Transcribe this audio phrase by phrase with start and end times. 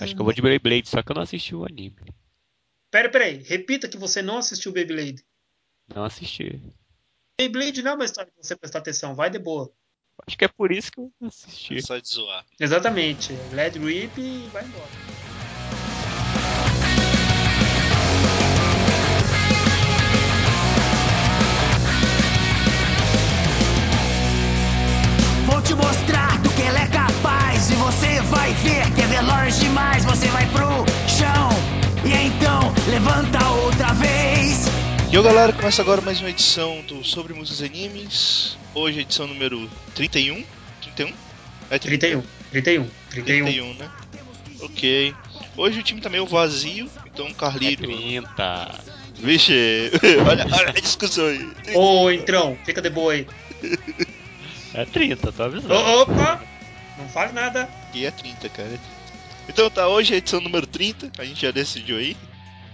[0.00, 2.14] Acho que eu vou de Beyblade, só que eu não assisti o anime.
[2.90, 3.42] Pera, pera aí.
[3.42, 5.24] Repita que você não assistiu Beyblade.
[5.94, 6.62] Não assisti.
[7.38, 9.14] Beyblade não é uma história pra você prestar atenção.
[9.14, 9.72] Vai de boa.
[10.26, 11.76] Acho que é por isso que eu não assisti.
[11.76, 12.44] É só de zoar.
[12.58, 13.32] Exatamente.
[13.52, 14.90] Led Rip e vai embora.
[25.46, 26.97] Vou te mostrar do que ele é capaz.
[27.70, 30.04] E você vai ver que é veloz demais.
[30.04, 30.68] Você vai pro
[31.08, 31.48] chão.
[32.04, 32.60] E então
[32.90, 34.66] levanta outra vez.
[35.10, 38.58] E eu galera, começa agora mais uma edição do Sobre Músicas e Animes.
[38.74, 40.44] Hoje edição número 31.
[40.82, 41.12] 31?
[41.70, 42.22] É 31.
[42.50, 42.88] 31.
[43.10, 43.44] 31.
[43.44, 43.90] 31, né?
[44.60, 45.14] Ok.
[45.56, 47.82] Hoje o time tá meio vazio, então o É Carlito.
[47.82, 48.80] 30.
[49.16, 49.90] Vixe,
[50.26, 51.48] olha, olha a discussão aí.
[51.74, 53.26] Ô, entrão, fica de boa aí.
[54.72, 55.74] É 30, tô avisando.
[55.74, 56.57] Opa!
[56.98, 57.68] Não fale nada.
[57.94, 58.68] E é 30, cara.
[58.68, 58.80] 30.
[59.48, 62.16] Então tá, hoje é a edição número 30, a gente já decidiu aí.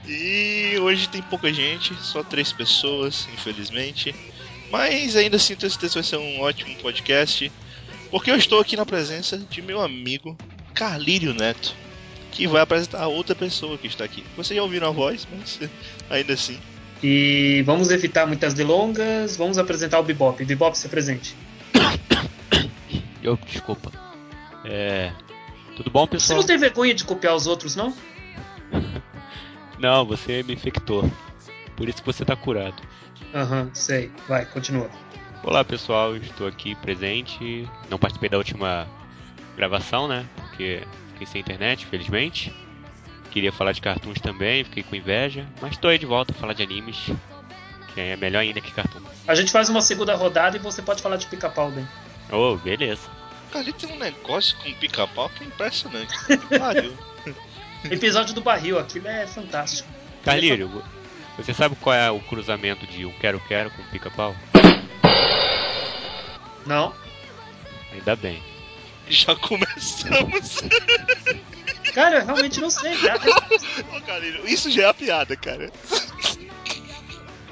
[0.06, 4.14] E hoje tem pouca gente, só três pessoas, infelizmente.
[4.70, 7.50] Mas ainda assim tenho certeza que vai ser um ótimo podcast.
[8.10, 10.36] Porque eu estou aqui na presença de meu amigo
[10.74, 11.74] Carlírio Neto,
[12.30, 14.24] que vai apresentar a outra pessoa que está aqui.
[14.36, 15.60] Vocês já ouviram a voz, mas
[16.10, 16.58] ainda assim.
[17.02, 19.36] E vamos evitar muitas delongas.
[19.36, 20.44] Vamos apresentar o Bebop.
[20.44, 21.36] Bebop, se presente.
[23.22, 24.03] Eu, desculpa.
[24.64, 25.12] É.
[25.76, 26.38] Tudo bom, Você pessoal?
[26.40, 27.92] não tem vergonha de copiar os outros, não?
[29.78, 31.10] Não, você me infectou.
[31.76, 32.80] Por isso que você tá curado.
[33.34, 34.10] Aham, sei.
[34.28, 34.88] Vai, continua.
[35.42, 36.16] Olá, pessoal.
[36.16, 37.68] Estou aqui presente.
[37.90, 38.86] Não participei da última
[39.56, 40.24] gravação, né?
[40.36, 42.54] Porque fiquei sem internet, felizmente.
[43.32, 45.44] Queria falar de cartoons também, fiquei com inveja.
[45.60, 47.10] Mas estou aí de volta a falar de animes.
[47.92, 49.00] Que é melhor ainda que cartoon.
[49.26, 51.86] A gente faz uma segunda rodada e você pode falar de pica-pau, bem.
[52.30, 53.08] Oh, beleza.
[53.54, 56.12] Carlito tem um negócio com pica-pau que é impressionante.
[56.58, 56.92] Pariu.
[57.88, 59.88] Episódio do barril, aquilo é fantástico.
[60.24, 60.82] Carlírio,
[61.36, 64.34] você sabe qual é o cruzamento de um quero-quero com pica-pau?
[66.66, 66.92] Não?
[67.92, 68.42] Ainda bem.
[69.08, 70.62] Já começamos.
[71.94, 72.96] Cara, eu realmente não sei.
[72.96, 73.20] Cara.
[73.96, 75.70] Ô, Carlírio, isso já é a piada, cara.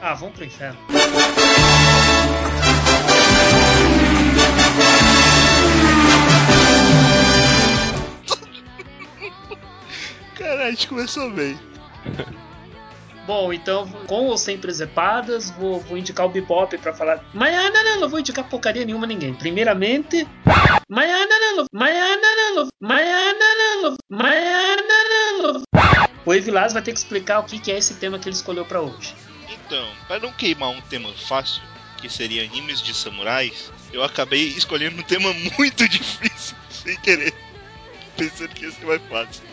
[0.00, 0.80] Ah, vamos pro inferno.
[10.64, 11.58] A gente começou bem.
[13.26, 17.24] Bom, então, com ou sem presepadas, vou, vou indicar o Bebop pra falar.
[17.32, 19.32] Mas ah, não, não, não vou indicar porcaria nenhuma a ninguém.
[19.32, 20.26] Primeiramente.
[20.88, 21.64] Mas ah, não, não.
[21.72, 22.68] Mas ah, não, não.
[22.80, 23.96] Mas ah, não, não.
[24.10, 25.62] Mas ah, não, não.
[26.24, 28.64] O Evilás vai ter que explicar o que que é esse tema que ele escolheu
[28.64, 29.14] pra hoje.
[29.48, 31.62] Então, para não queimar um tema fácil,
[31.98, 37.32] que seria animes de samurais, eu acabei escolhendo um tema muito difícil, sem querer.
[38.16, 39.51] Pensando que ia ser mais fácil.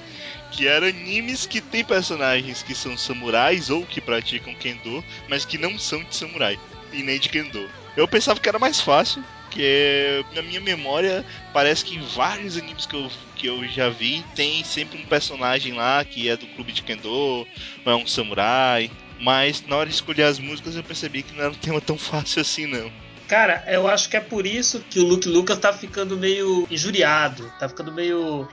[0.59, 5.57] Que era animes que tem personagens que são samurais ou que praticam kendo, mas que
[5.57, 6.59] não são de samurai
[6.91, 7.65] e nem de kendo.
[7.95, 12.85] Eu pensava que era mais fácil, que na minha memória parece que em vários animes
[12.85, 16.73] que eu, que eu já vi tem sempre um personagem lá que é do clube
[16.73, 17.47] de kendo, ou
[17.85, 18.91] é um samurai.
[19.17, 21.97] Mas na hora de escolher as músicas eu percebi que não era um tema tão
[21.97, 22.91] fácil assim não.
[23.29, 27.49] Cara, eu acho que é por isso que o Luke Lucas tá ficando meio injuriado,
[27.59, 28.49] tá ficando meio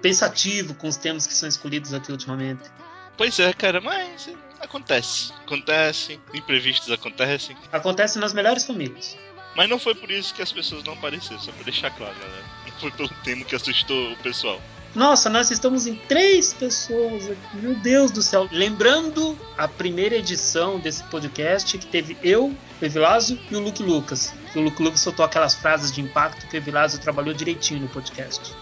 [0.00, 2.70] pensativo com os temas que são escolhidos aqui ultimamente.
[3.16, 4.30] Pois é, cara, mas
[4.60, 5.32] acontece.
[5.44, 7.56] Acontece, imprevistos acontecem.
[7.72, 9.16] Acontece nas melhores famílias.
[9.56, 12.44] Mas não foi por isso que as pessoas não apareceram, só pra deixar claro, galera.
[12.66, 14.60] Não foi pelo tema que assustou o pessoal.
[14.94, 17.56] Nossa, nós estamos em três pessoas aqui.
[17.56, 18.48] Meu Deus do céu.
[18.50, 22.46] Lembrando a primeira edição desse podcast que teve eu,
[22.80, 24.34] o Evilásio e o Luke Lucas.
[24.54, 28.52] O Luke Lucas soltou aquelas frases de impacto que o Evilásio trabalhou direitinho no podcast.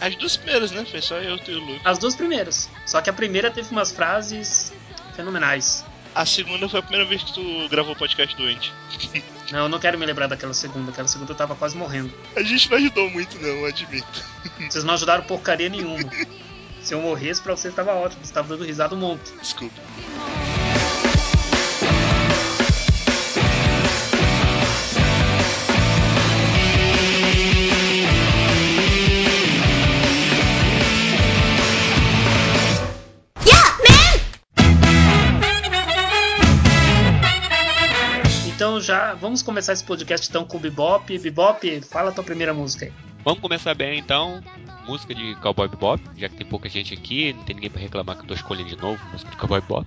[0.00, 0.84] As duas primeiras, né?
[0.84, 1.80] Foi só eu e o Luke.
[1.84, 2.70] As duas primeiras.
[2.86, 4.72] Só que a primeira teve umas frases
[5.14, 5.84] fenomenais.
[6.14, 8.72] A segunda foi a primeira vez que tu gravou podcast doente.
[9.50, 10.90] Não, eu não quero me lembrar daquela segunda.
[10.90, 12.12] Aquela segunda eu tava quase morrendo.
[12.36, 14.22] A gente não ajudou muito, não, admito.
[14.68, 16.10] Vocês não ajudaram porcaria nenhuma.
[16.82, 18.24] Se eu morresse pra vocês tava ótimo.
[18.24, 19.32] Você tava dando risada um monte.
[19.40, 19.80] Desculpa.
[38.78, 41.18] Então já vamos começar esse podcast então com o Bebop.
[41.18, 42.92] Bebop, fala a tua primeira música aí.
[43.24, 44.40] Vamos começar bem então.
[44.86, 48.14] Música de Cowboy Bebop, já que tem pouca gente aqui, não tem ninguém pra reclamar
[48.16, 49.84] que eu tô escolhendo de novo música de Cowboy Bebop.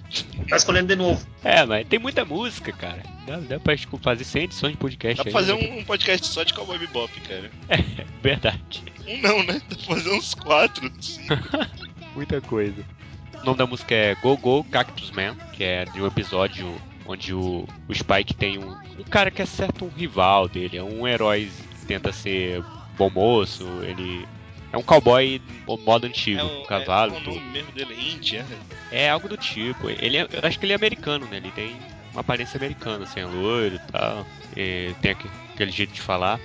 [0.49, 1.25] Tá escolhendo de novo.
[1.41, 3.01] É, mas tem muita música, cara.
[3.25, 5.69] Dá, dá pra escu- fazer 100 edições de podcast Dá pra aí, fazer né?
[5.73, 7.49] um, um podcast só de Cowboy Bebop, cara.
[7.69, 7.77] É,
[8.21, 8.83] verdade.
[9.07, 9.61] Um não, né?
[9.69, 11.33] Dá pra fazer uns quatro, cinco.
[12.13, 12.83] Muita coisa.
[13.41, 16.75] O nome da música é Go Go Cactus Man, que é de um episódio
[17.05, 21.07] onde o, o Spike tem um, um cara que acerta um rival dele, é um
[21.07, 21.49] herói
[21.79, 22.63] que tenta ser
[22.97, 24.27] bom moço, ele
[24.71, 25.41] é um cowboy
[25.85, 27.13] modo antigo, É o, cavalo.
[27.15, 27.35] é, o tudo.
[27.35, 28.45] nome mesmo dele é Índia?
[28.91, 29.89] É algo do tipo.
[29.89, 31.37] Ele é, eu acho que ele é americano, né?
[31.37, 31.75] Ele tem
[32.13, 34.25] uma aparência americana, assim, é loiro e tal.
[34.55, 36.39] E tem aque- aquele jeito de falar.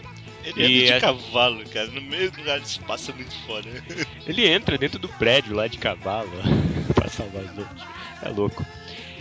[0.45, 3.35] Ele E anda de é- cavalo, cara, no meio do lugar de espaço é muito
[3.47, 3.69] foda.
[4.27, 6.31] Ele entra dentro do prédio lá de cavalo
[6.95, 7.83] pra salvar os outros.
[8.23, 8.65] É louco.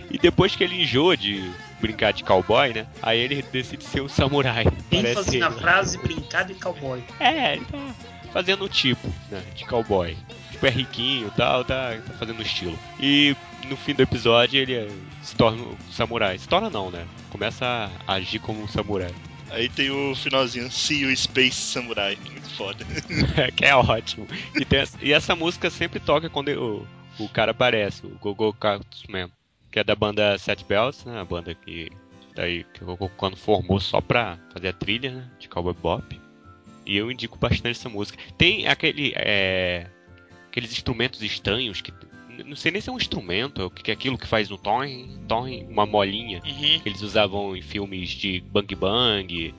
[0.10, 2.88] E depois que ele enjoa de brincar de cowboy, né?
[3.02, 4.66] Aí ele decide ser um samurai.
[4.92, 7.04] ênfase na frase brincar de cowboy.
[7.19, 7.96] É, ele tá
[8.31, 9.42] fazendo o tipo, né?
[9.56, 10.16] De cowboy.
[10.52, 12.78] Tipo, é riquinho e tal, tá, tá fazendo o estilo.
[13.00, 13.36] E
[13.69, 14.92] no fim do episódio ele eh,
[15.22, 16.38] se torna um samurai.
[16.38, 17.06] Se torna não, né?
[17.30, 19.13] Começa a agir como um samurai.
[19.50, 22.84] Aí tem o finalzinho, See You Space Samurai, muito foda.
[23.56, 24.28] que é ótimo.
[24.54, 26.88] E, tem essa, e essa música sempre toca quando o,
[27.24, 29.30] o cara aparece, o Gogo Cactus Man,
[29.75, 31.19] que é da banda Set Bells, né?
[31.19, 31.92] A banda que
[32.33, 32.80] daí que
[33.18, 35.30] quando formou só pra fazer a trilha, né?
[35.38, 36.22] De Cowboy Bop.
[36.86, 38.18] E eu indico bastante essa música.
[38.38, 39.88] Tem aquele é,
[40.48, 41.92] aqueles instrumentos estranhos que
[42.45, 44.56] não sei nem se é um instrumento, é o que é aquilo que faz um
[44.56, 46.80] toin, toin, uma molinha Uhum.
[46.80, 49.54] que eles usavam em filmes de Bang Bang,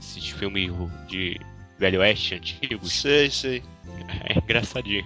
[0.00, 0.72] esses filmes
[1.06, 1.38] de
[1.78, 2.90] Velho Oeste antigos.
[2.94, 3.62] Sei, sei.
[4.24, 5.04] É engraçadinho.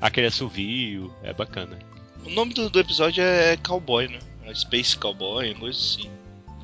[0.00, 1.78] Aquele assovio, é bacana.
[2.26, 4.18] O nome do, do episódio é Cowboy, né?
[4.44, 6.10] É Space Cowboy, uma coisa assim.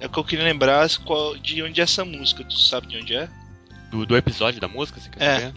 [0.01, 2.97] É o que eu queria lembrar qual, de onde é essa música, tu sabe de
[2.99, 3.29] onde é?
[3.91, 5.41] Do, do episódio da música, você quer É.
[5.41, 5.55] saber?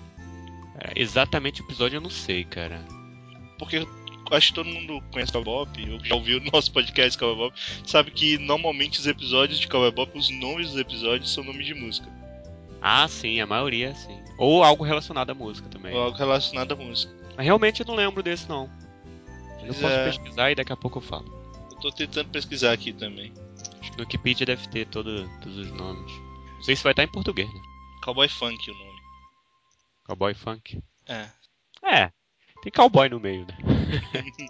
[0.79, 2.81] É, exatamente o episódio eu não sei, cara.
[3.57, 3.87] Porque eu
[4.31, 7.59] acho que todo mundo conhece Cowboy Bop, ou já ouviu o nosso podcast Cowboy Bop,
[7.85, 11.73] sabe que normalmente os episódios de Cowboy Bop, os nomes dos episódios são nomes de
[11.73, 12.07] música.
[12.81, 14.19] Ah, sim, a maioria sim.
[14.37, 15.93] Ou algo relacionado à música também.
[15.93, 17.13] Ou algo relacionado à música.
[17.37, 18.69] Mas realmente eu não lembro desse não.
[19.67, 20.05] Eu posso é.
[20.05, 21.25] pesquisar e daqui a pouco eu falo.
[21.71, 23.31] Eu tô tentando pesquisar aqui também.
[23.81, 26.11] Acho que no Wikipedia deve ter todo, todos os nomes.
[26.55, 27.59] Não sei se vai estar em português, né?
[28.03, 28.99] Cowboy Funk o nome.
[30.05, 30.81] Cowboy Funk.
[31.07, 31.27] É.
[31.83, 32.11] É,
[32.61, 33.57] tem cowboy no meio, né?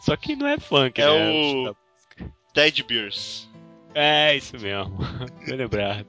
[0.00, 1.30] Só que não é funk, É né?
[1.70, 1.76] o-
[2.54, 3.48] Dead Beers.
[3.94, 4.96] É, isso mesmo.
[5.46, 6.06] Bem lembrado.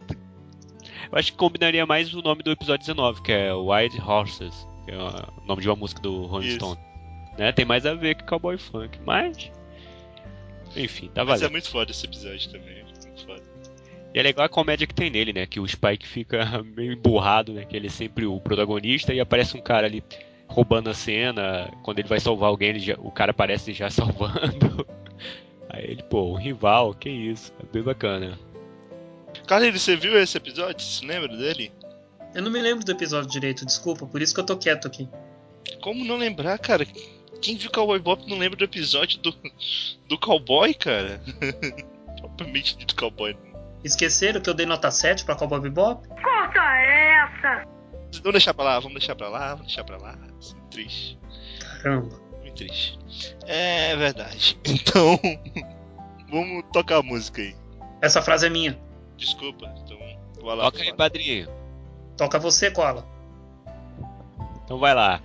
[1.12, 4.92] Eu acho que combinaria mais o nome do episódio 19, que é Wild Horses, que
[4.92, 6.56] é o nome de uma música do Rolling.
[6.56, 6.80] Stone.
[7.39, 7.51] Né?
[7.53, 9.50] Tem mais a ver com cowboy funk, mas.
[10.75, 11.51] Enfim, tá Mas é valendo.
[11.53, 12.83] muito foda esse episódio também.
[12.83, 13.41] Muito foda.
[14.13, 15.45] E é legal a comédia que tem nele, né?
[15.45, 17.63] Que o Spike fica meio emburrado, né?
[17.65, 20.03] Que ele é sempre o protagonista e aparece um cara ali
[20.47, 21.71] roubando a cena.
[21.81, 24.85] Quando ele vai salvar alguém, ele já- o cara aparece já salvando.
[25.69, 27.53] Aí ele, pô, um rival, que isso.
[27.63, 28.38] É bem bacana.
[29.47, 30.81] Carlinhos, você viu esse episódio?
[30.85, 31.71] Você se lembra dele?
[32.35, 35.07] Eu não me lembro do episódio direito, desculpa, por isso que eu tô quieto aqui.
[35.81, 36.85] Como não lembrar, cara?
[37.41, 39.36] Quem viu Cowboy Bop não lembra do episódio do,
[40.07, 41.21] do cowboy, cara?
[42.19, 43.38] Propriamente dito cowboy.
[43.83, 46.06] Esqueceram que eu dei nota 7 pra Cowboy Bebop?
[48.12, 50.18] Vamos deixar pra lá, vamos deixar pra lá, vamos deixar pra lá.
[50.39, 51.19] Isso é muito triste.
[51.81, 52.19] Caramba.
[52.41, 53.00] Muito triste.
[53.47, 54.59] É verdade.
[54.68, 55.19] Então,
[56.30, 57.56] vamos tocar a música aí.
[58.01, 58.77] Essa frase é minha.
[59.18, 59.97] Desculpa, então
[60.42, 60.65] vai lá.
[60.65, 61.50] Toca aí, padrinho.
[62.18, 63.07] Toca você, Cola.
[64.63, 65.21] Então vai lá.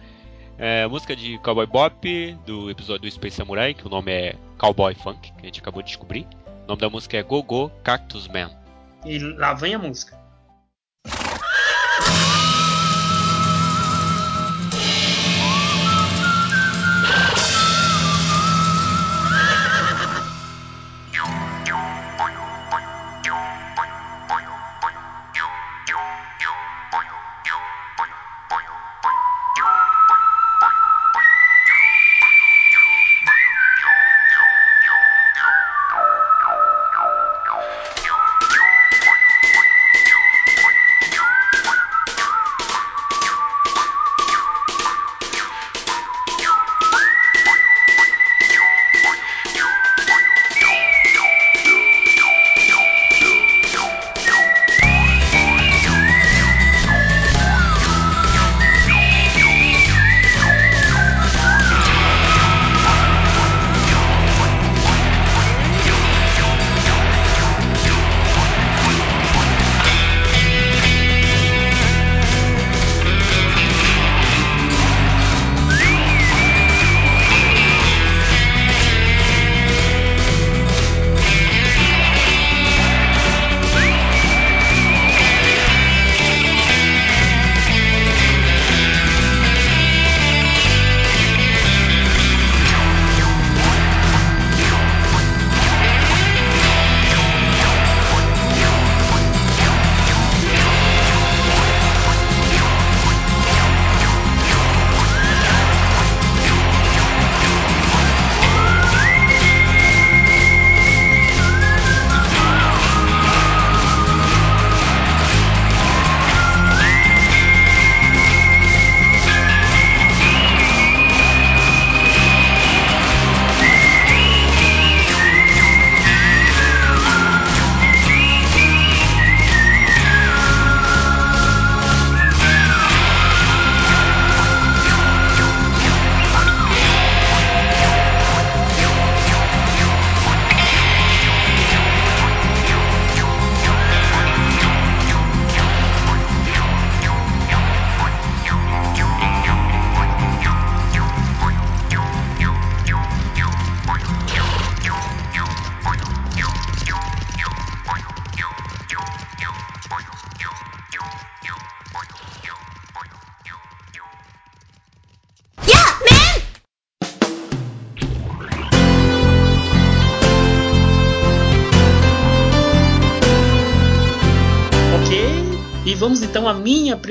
[0.56, 4.94] É, música de Cowboy Bop, do episódio do Space Samurai, que o nome é Cowboy
[4.94, 6.26] Funk, que a gente acabou de descobrir.
[6.64, 8.50] O nome da música é Go Go Cactus Man.
[9.04, 10.16] E lá vem a música.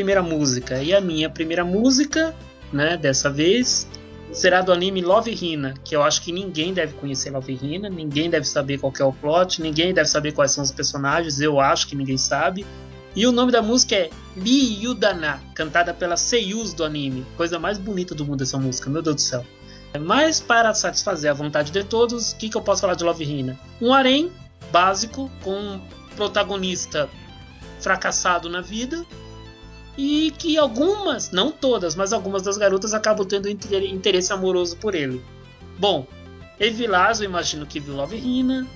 [0.04, 0.84] Primeira música.
[0.84, 2.36] E a minha primeira música,
[2.74, 3.88] né, dessa vez,
[4.34, 8.30] será do anime Love Hina, que eu acho que ninguém deve conhecer Love Hina, ninguém
[8.30, 11.88] deve saber qual é o plot, ninguém deve saber quais são os personagens, eu acho
[11.88, 12.66] que ninguém sabe.
[13.16, 17.26] E o nome da música é Li Yudana, cantada pela seiyus do anime.
[17.38, 19.46] Coisa mais bonita do mundo essa música, meu Deus do céu.
[20.02, 23.24] Mas para satisfazer a vontade de todos, o que, que eu posso falar de Love
[23.24, 23.58] Hina?
[23.80, 24.32] Um harém
[24.70, 25.82] básico com um
[26.18, 27.08] protagonista
[27.80, 29.06] fracassado na vida
[29.98, 35.22] e que algumas, não todas, mas algumas das garotas acabam tendo interesse amoroso por ele.
[35.78, 36.08] Bom,
[36.60, 38.68] Evilás eu imagino que viu Love Hina,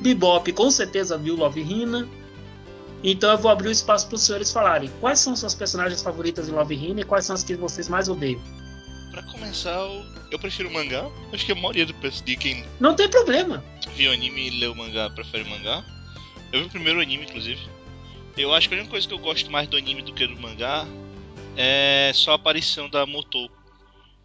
[0.00, 2.08] Bebop com certeza viu Love Hina,
[3.04, 6.46] então eu vou abrir o espaço para os senhores falarem quais são suas personagens favoritas
[6.46, 8.40] de Love Hina e quais são as que vocês mais odeiam.
[9.10, 9.78] Pra começar,
[10.30, 11.08] eu prefiro mangá.
[11.32, 13.62] Acho que a maioria do de quem Não tem problema.
[13.94, 15.84] viu anime e leu mangá prefere mangá.
[16.52, 17.60] Eu vi o primeiro anime, inclusive.
[18.38, 20.40] Eu acho que a única coisa que eu gosto mais do anime do que do
[20.40, 20.86] mangá
[21.56, 23.52] é só a aparição da Motoko.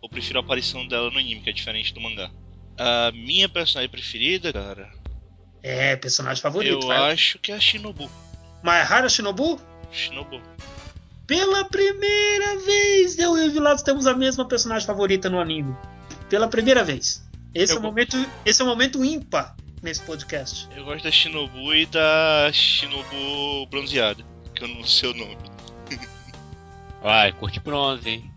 [0.01, 2.29] Eu prefiro a aparição dela no anime, que é diferente do mangá.
[2.77, 4.91] A minha personagem preferida, cara.
[5.63, 6.74] É, personagem favorito.
[6.74, 7.13] Eu vai.
[7.13, 8.10] acho que é a Shinobu.
[8.62, 9.60] Maehara Shinobu?
[9.91, 10.39] Shinobu.
[11.25, 15.75] Pela primeira vez, eu e o Vilados temos a mesma personagem favorita no anime.
[16.29, 17.27] Pela primeira vez.
[17.55, 20.68] Esse, Eu é, o momento, esse é o momento ímpar nesse podcast.
[20.75, 24.24] Eu gosto da Shinobu e da Shinobu bronzeada,
[24.56, 25.38] que eu não sei o nome.
[27.04, 28.32] Vai, curte bronze, hein?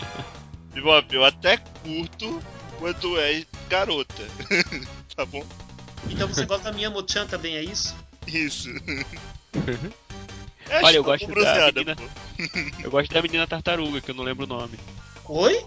[0.74, 2.42] Bebop, eu até curto
[2.78, 4.22] quando é garota.
[5.16, 5.44] tá bom?
[6.10, 7.96] Então você gosta da minha Mochan também, é isso?
[8.26, 8.68] Isso.
[10.68, 12.02] É Olha, eu gosto da menina- pô.
[12.82, 14.78] Eu gosto da menina tartaruga, que eu não lembro o nome.
[15.26, 15.64] Oi?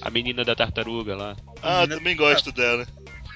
[0.00, 1.36] A menina da tartaruga lá.
[1.62, 2.86] Ah, Menina- também gosto dela.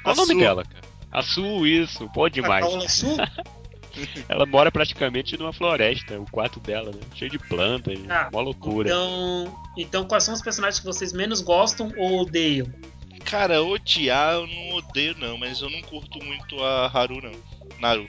[0.02, 0.38] Qual o nome Su.
[0.38, 0.85] dela, cara?
[1.16, 2.62] A Su, isso, pô demais.
[2.62, 3.16] A Paola Sul?
[4.28, 7.00] Ela mora praticamente numa floresta, o quarto dela, né?
[7.14, 8.86] Cheio de plantas, Ah, mó loucura.
[8.86, 12.66] Então, então, quais são os personagens que vocês menos gostam ou odeiam?
[13.24, 17.32] Cara, odiar eu não odeio não, mas eu não curto muito a Haru não.
[17.80, 18.06] Naru.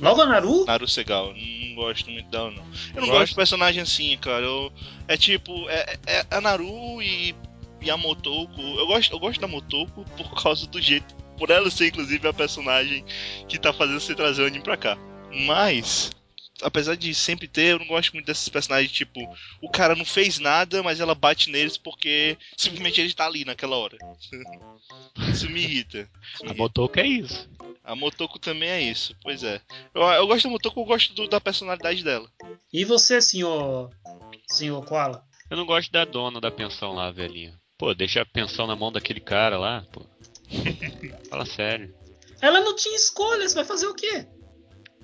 [0.00, 0.64] Logo a Naru?
[0.64, 2.64] Naru Segal, não gosto muito dela não.
[2.94, 3.10] Eu não Gosto.
[3.10, 4.46] gosto de personagem assim, cara.
[4.46, 4.72] Eu,
[5.06, 7.34] é tipo, é, é a Naru e,
[7.82, 8.58] e a Motoko.
[8.58, 11.14] Eu gosto, eu gosto da Motoko por causa do jeito.
[11.38, 13.04] Por ela ser, inclusive, a personagem
[13.48, 14.98] que tá fazendo você trazer o anime pra cá.
[15.46, 16.10] Mas,
[16.62, 19.20] apesar de sempre ter, eu não gosto muito desses personagens, tipo,
[19.62, 23.76] o cara não fez nada, mas ela bate neles porque simplesmente ele tá ali naquela
[23.76, 23.96] hora.
[25.30, 26.08] Isso me irrita.
[26.34, 26.54] Isso me A.
[26.54, 27.48] Motoko é isso.
[27.84, 29.60] A Motoko também é isso, pois é.
[29.94, 32.28] Eu, eu gosto da Motoko, eu gosto do- da personalidade dela.
[32.72, 33.90] E você, senhor.
[34.46, 35.24] Senhor Koala?
[35.50, 37.58] Eu não gosto da dona da pensão lá, velhinha.
[37.78, 40.04] Pô, deixa a pensão na mão daquele cara lá, pô.
[41.28, 41.94] Fala sério.
[42.40, 44.26] Ela não tinha escolha, você vai fazer o quê?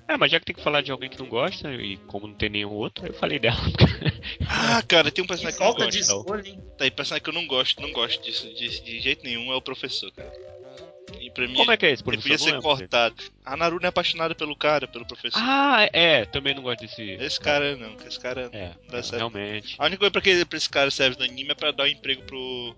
[0.07, 2.35] É, mas já que tem que falar de alguém que não gosta, e como não
[2.35, 3.57] tem nenhum outro, eu falei dela.
[4.47, 6.19] Ah, cara, tem um Que personagem que eu não falta de gosto.
[6.19, 6.63] escolha, hein?
[6.77, 9.55] Tá aí, personagem que eu não gosto, não gosto disso de, de jeito nenhum, é
[9.55, 10.31] o professor, cara.
[11.19, 12.37] E pra mim, como é que é esse ele professor?
[12.37, 13.15] podia Não ser cortado.
[13.43, 15.39] A Naru não é apaixonada pelo cara, pelo professor.
[15.41, 17.01] Ah, é, também não gosto desse.
[17.01, 19.17] Esse cara não, esse cara É, não dá certo.
[19.17, 19.75] realmente.
[19.79, 21.87] A única coisa pra que pra esse cara serve no anime é pra dar um
[21.87, 22.75] emprego pro,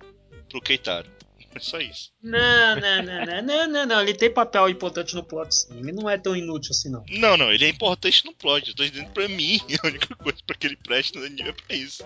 [0.49, 1.09] pro Keitaro.
[1.55, 2.11] É só isso.
[2.21, 4.01] Não, não, não, não, não, não, não.
[4.01, 5.79] Ele tem papel importante no plot, sim.
[5.79, 7.03] Ele não é tão inútil assim, não.
[7.09, 8.69] Não, não, ele é importante no plot.
[8.69, 11.53] Eu tô dizendo pra mim, a única coisa pra que ele preste no anime é
[11.53, 12.03] pra isso.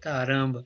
[0.00, 0.64] Caramba.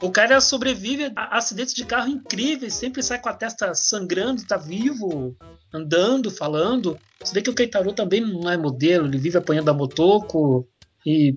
[0.00, 4.56] O cara sobrevive a acidentes de carro incríveis, sempre sai com a testa sangrando, tá
[4.56, 5.36] vivo,
[5.72, 6.98] andando, falando.
[7.20, 10.68] Você vê que o Keitaru também não é modelo, ele vive apanhando a Motoko
[11.04, 11.36] e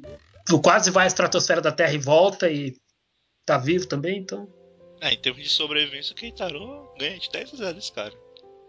[0.64, 2.76] quase vai à estratosfera da Terra e volta e
[3.46, 4.48] tá vivo também, então.
[5.02, 8.14] Ah, em termos de sobrevivência, o Keitaro ganha de 10 a 0 esse cara.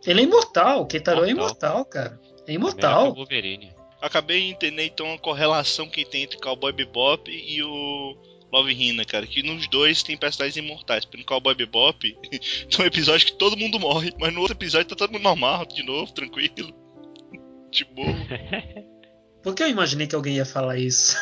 [0.06, 1.84] Ele é imortal, o Keitaru é Imortal.
[1.84, 2.18] cara.
[2.46, 3.14] É imortal.
[3.14, 3.72] Wolverine.
[4.00, 8.16] Acabei de entender então a correlação que tem entre Cowboy Bebop e o
[8.52, 9.26] Love Hina, cara.
[9.26, 11.04] Que nos dois tem personagens imortais.
[11.04, 14.88] Porque no Cowboy Bebop tem um episódio que todo mundo morre, mas no outro episódio
[14.88, 16.74] tá todo mundo normal, de novo, tranquilo.
[17.70, 18.08] De boa.
[19.42, 21.16] Por que eu imaginei que alguém ia falar isso?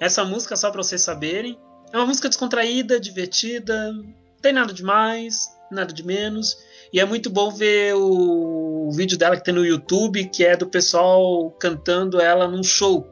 [0.00, 1.58] Essa música, só pra vocês saberem,
[1.92, 6.56] é uma música descontraída, divertida, não tem nada demais, nada de menos.
[6.92, 10.66] E é muito bom ver o, vídeo dela que tem no YouTube, que é do
[10.66, 13.06] pessoal cantando ela num show.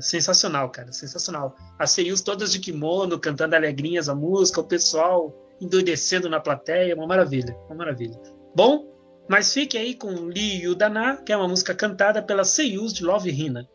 [0.00, 1.54] Sensacional, cara, sensacional.
[1.78, 7.06] As seiyus todas de kimono, cantando alegrinhas a música, o pessoal endoidecendo na plateia, uma
[7.06, 8.18] maravilha, uma maravilha.
[8.56, 8.90] Bom,
[9.28, 13.30] mas fique aí com Li Yudana, que é uma música cantada pelas seiyus de Love
[13.30, 13.68] Hina.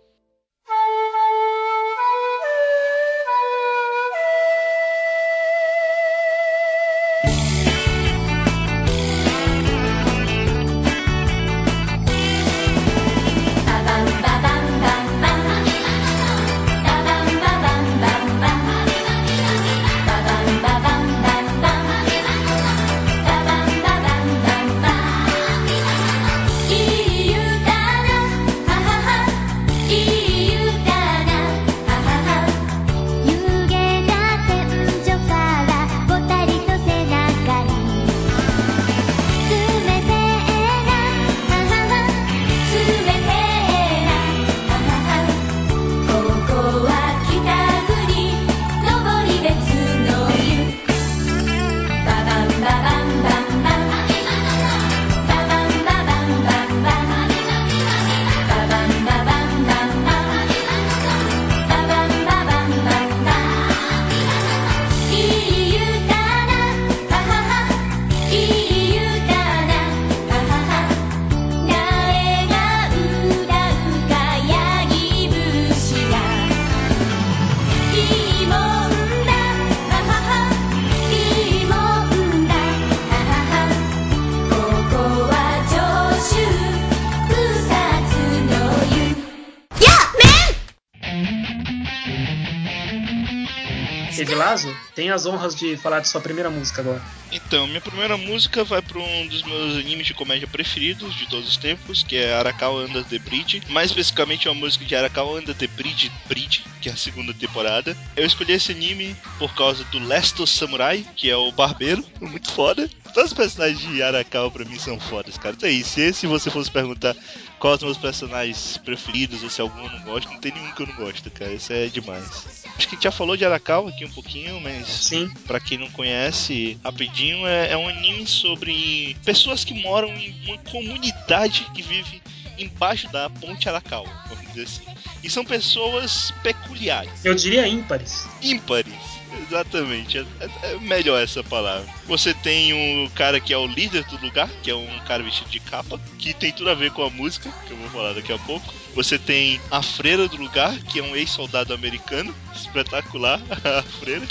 [95.07, 97.01] Tem as honras de falar de sua primeira música agora.
[97.31, 101.47] Então, minha primeira música vai para um dos meus animes de comédia preferidos de todos
[101.47, 103.63] os tempos, que é Arakawa Under the Bridge.
[103.69, 107.33] Mais especificamente, é uma música de Arakawa Under the Bridge, Bridge, que é a segunda
[107.33, 107.95] temporada.
[108.17, 112.89] Eu escolhi esse anime por causa do Last Samurai, que é o barbeiro, muito foda.
[113.13, 115.55] Todos os personagens de Arakawa pra mim são fodas, cara.
[115.55, 115.99] Então é isso.
[116.13, 117.15] Se você fosse perguntar
[117.59, 120.81] quais os meus personagens preferidos ou se algum eu não gosto, não tem nenhum que
[120.83, 121.53] eu não gosto, cara.
[121.53, 122.65] Isso é demais.
[122.77, 125.29] Acho que a gente já falou de Arakawa aqui um pouquinho, mas Sim.
[125.47, 130.57] Pra quem não conhece, rapidinho, é, é um anime sobre pessoas que moram em uma
[130.59, 132.21] comunidade que vive
[132.57, 134.81] embaixo da ponte Arakawa, vamos dizer assim.
[135.23, 138.27] E são pessoas peculiares, Eu diria ímpares.
[138.41, 138.93] ímpares.
[139.39, 141.87] Exatamente, é, é- é melhor essa palavra.
[142.05, 142.73] Você tem
[143.05, 145.99] o cara que é o líder do lugar, que é um cara vestido de capa,
[146.17, 148.73] que tem tudo a ver com a música, que eu vou falar daqui a pouco.
[148.95, 154.27] Você tem a freira do lugar, que é um ex-soldado americano, espetacular, a freira,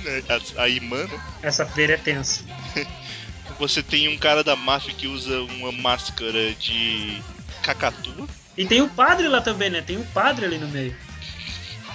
[0.00, 0.22] né,
[0.56, 1.20] a, a imã, né?
[1.42, 2.44] Essa freira é tensa.
[3.58, 7.20] Você tem um cara da máfia que usa uma máscara de
[7.62, 8.26] cacatua.
[8.56, 9.82] E tem o padre lá também, né?
[9.82, 10.96] Tem o padre ali no meio.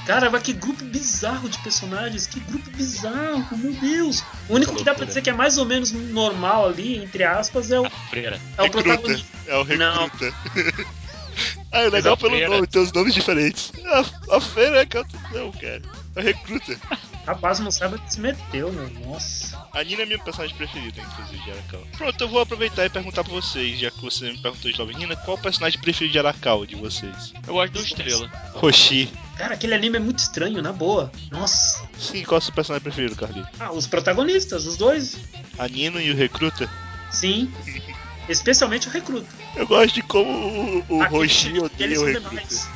[0.06, 4.24] Cara, mas que grupo bizarro de personagens, que grupo bizarro, meu Deus.
[4.48, 7.72] O único que dá pra dizer que é mais ou menos normal ali, entre aspas,
[7.72, 8.40] é o, A freira.
[8.58, 8.84] é o recruta.
[8.84, 9.38] protagonista.
[9.48, 10.04] É o Não.
[10.04, 10.34] recruta.
[11.72, 13.72] ah, é legal a pelo nome, tem os nomes diferentes.
[13.86, 15.18] A, a feira é canto.
[15.34, 15.82] Não, cara.
[16.16, 16.78] É o recruta.
[17.26, 18.88] Rapaz, não sabe onde se meteu, meu.
[19.08, 19.55] Nossa.
[19.76, 21.84] A Nina é minha personagem preferida, inclusive, de Arakawa.
[21.98, 24.92] Pronto, eu vou aproveitar e perguntar pra vocês, já que você me perguntou de novo,
[24.94, 27.34] Nina, qual o personagem preferido de Arakawa de vocês?
[27.46, 28.32] Eu gosto do Estrela.
[28.54, 29.10] Roshi.
[29.36, 31.12] Cara, aquele anime é muito estranho, na boa.
[31.30, 31.86] Nossa.
[32.00, 33.50] Sim, qual é o seu personagem preferido, Carlinhos?
[33.60, 35.18] Ah, os protagonistas, os dois.
[35.60, 36.72] A Nino e o recruta?
[37.12, 37.52] Sim.
[38.30, 39.28] Especialmente o recruta.
[39.58, 42.30] Eu gosto de como o, o Roshi odeia o recruta.
[42.30, 42.70] demais.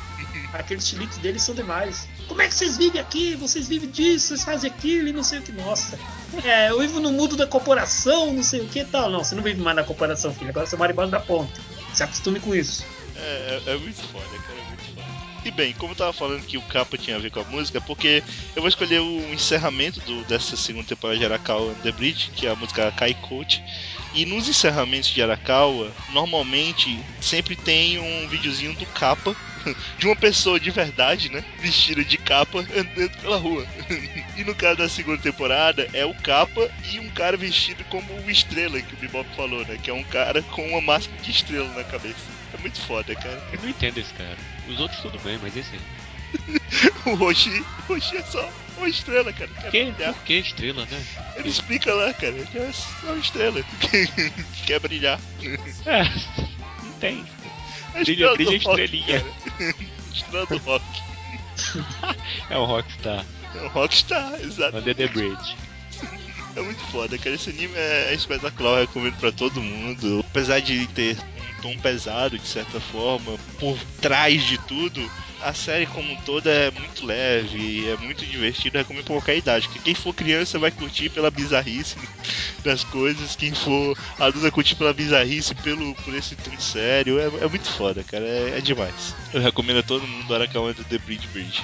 [0.52, 2.06] Aqueles chiliques deles são demais.
[2.30, 3.34] Como é que vocês vivem aqui?
[3.34, 5.50] Vocês vivem disso, vocês fazem aquilo e não sei o que.
[5.50, 5.98] Nossa.
[6.44, 9.10] É, eu vivo no mundo da corporação, não sei o que tal.
[9.10, 10.50] Não, você não vive mais na corporação, filho.
[10.50, 11.52] Agora você mora embaixo da ponte.
[11.92, 12.84] Se acostume com isso.
[13.16, 15.06] É, é, é muito foda, cara, é muito foda.
[15.44, 17.78] E bem, como eu tava falando que o capa tinha a ver com a música,
[17.78, 18.22] é porque
[18.54, 22.50] eu vou escolher o encerramento do- dessa segunda temporada de Arakawa the Bridge, que é
[22.50, 23.60] a música Kai Coach.
[24.14, 29.34] E nos encerramentos de Arakawa, normalmente sempre tem um videozinho do capa,
[29.98, 31.44] de uma pessoa de verdade, né?
[31.58, 33.66] Vestida de capa andando pela rua.
[34.36, 38.30] e no caso da segunda temporada, é o capa e um cara vestido como o
[38.30, 39.78] estrela que o Bebop falou, né?
[39.82, 42.40] Que é um cara com uma máscara de estrela na cabeça.
[42.52, 43.42] É muito foda, cara.
[43.52, 44.36] Eu não entendo esse cara.
[44.68, 46.60] Os outros tudo bem, mas esse aí.
[47.06, 49.50] O Roshi, o Roshi é só uma estrela, cara.
[49.60, 49.84] Quer Que?
[49.90, 50.14] brilhar.
[50.14, 51.04] Por que estrela, né?
[51.36, 52.34] Ele explica lá, cara.
[52.34, 54.06] Ele é só uma estrela que
[54.66, 55.18] quer brilhar.
[55.86, 56.04] É,
[56.84, 57.24] não tem.
[57.94, 58.80] É a Brilha, estrela brilha do rock,
[60.12, 60.84] Estrela do rock.
[62.48, 63.24] É o Rockstar.
[63.54, 64.78] É o Rockstar, exato.
[64.78, 65.56] Under the Bridge.
[66.56, 67.34] É muito foda, cara.
[67.34, 70.24] Esse anime é espetacular, eu recomendo pra todo mundo.
[70.30, 75.00] Apesar de ter um tom pesado, de certa forma, por trás de tudo,
[75.42, 79.36] a série como um toda é muito leve, é muito divertida, eu recomendo pra qualquer
[79.36, 79.68] idade.
[79.68, 81.96] Porque quem for criança vai curtir pela bizarrice
[82.64, 87.18] das coisas, quem for adulto vai curtir pela bizarrice, pelo, por esse tom sério.
[87.18, 88.24] É, é muito foda, cara.
[88.24, 89.14] É, é demais.
[89.32, 91.62] Eu recomendo a todo mundo Arakawa The Bridge Bridge.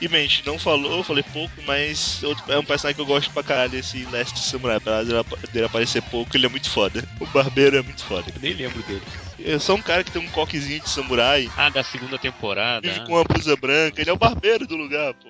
[0.00, 3.00] E bem, a gente não falou, eu falei pouco, mas outro- é um personagem que
[3.00, 4.76] eu gosto pra caralho, esse Last Samurai.
[4.76, 7.02] Apesar dele, ap- dele aparecer pouco, ele é muito foda.
[7.18, 8.30] O barbeiro é muito foda.
[8.32, 9.02] Eu nem lembro dele.
[9.40, 12.88] Eu sou um cara que tem um coquezinho de samurai, Ah, da segunda temporada.
[12.88, 15.28] vive com uma blusa branca, ele é o barbeiro do lugar, pô.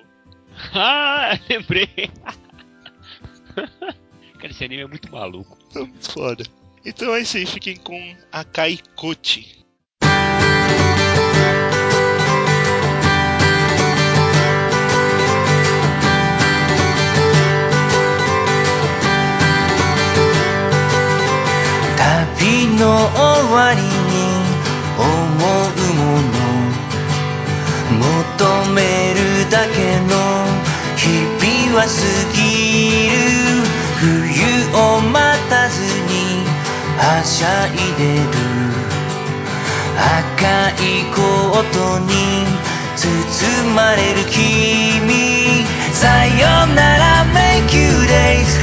[0.73, 1.87] Ah, lembrei.
[3.55, 5.57] Cara, esse anime é muito maluco.
[5.75, 6.43] É muito foda.
[6.85, 9.57] Então é isso aí, fiquem com a Kaikochi.
[22.19, 22.83] 旅の
[23.15, 23.87] 終わりに
[24.97, 26.35] 思うもの
[27.97, 29.17] 求める
[29.49, 30.11] だけの
[30.97, 31.89] 日々は過
[32.35, 33.15] ぎる
[34.01, 34.03] 冬
[34.75, 35.15] を待
[35.49, 35.79] たず
[36.11, 36.43] に
[36.97, 38.27] はしゃいでる
[39.95, 42.11] 赤いコートに
[42.97, 43.07] 包
[43.75, 45.63] まれる君。
[45.93, 47.09] さよなら。
[47.33, 48.58] Make you days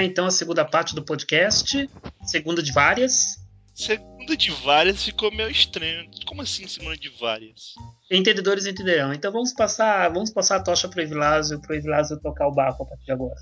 [0.00, 1.88] iniciar então a segunda parte do podcast.
[2.24, 3.38] Segunda de várias.
[3.74, 6.10] Segunda de várias ficou meio estranho.
[6.26, 7.74] Como assim segunda de várias?
[8.10, 9.12] Entendedores entenderão.
[9.12, 12.86] Então vamos passar, vamos passar a tocha pro Evilásio, pro Evilásio tocar o barco a
[12.86, 13.36] partir de agora.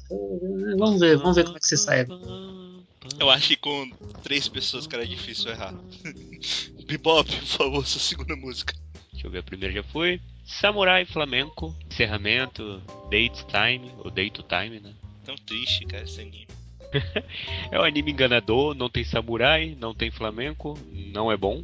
[0.78, 2.06] Vamos ver, vamos ver como é que você sai.
[3.18, 3.90] Eu acho que com
[4.22, 5.74] três pessoas, cara, é difícil errar.
[6.86, 8.74] Bebop, por favor, sua segunda música.
[9.12, 10.20] Deixa eu ver, a primeira já foi.
[10.46, 14.94] Samurai Flamenco, encerramento, date time, ou day to time, né?
[15.28, 16.48] Tão triste, cara, esse anime.
[17.70, 20.78] É um anime enganador, não tem samurai, não tem flamenco,
[21.12, 21.62] não é bom.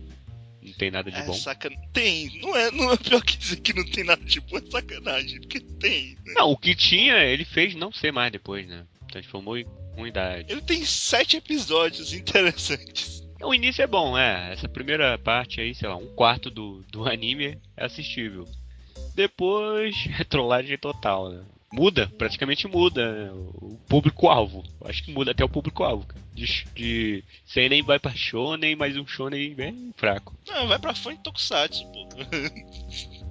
[0.62, 1.33] Não tem nada de É bom.
[1.33, 1.70] sacan...
[1.90, 4.70] Tem, não é, não é pior que dizer que não tem nada de bom, é
[4.70, 6.11] sacanagem, porque tem.
[6.27, 6.35] né?
[6.35, 8.85] Não, o que tinha, ele fez não ser mais depois, né?
[9.11, 9.64] Transformou em
[9.96, 10.53] unidade.
[10.53, 13.22] Ele tem sete episódios interessantes.
[13.42, 14.53] O início é bom, é.
[14.53, 18.46] Essa primeira parte aí, sei lá, um quarto do, do anime é assistível.
[19.14, 21.42] Depois, é trollagem total, né?
[21.74, 23.30] Muda, praticamente muda né?
[23.32, 24.64] o público-alvo.
[24.84, 26.22] Acho que muda até o público-alvo, cara.
[26.32, 27.24] De, de
[27.56, 30.34] nem vai pra shonen, mas um shonen bem fraco.
[30.46, 32.08] Não, vai pra fã de Tokusatsu, pô.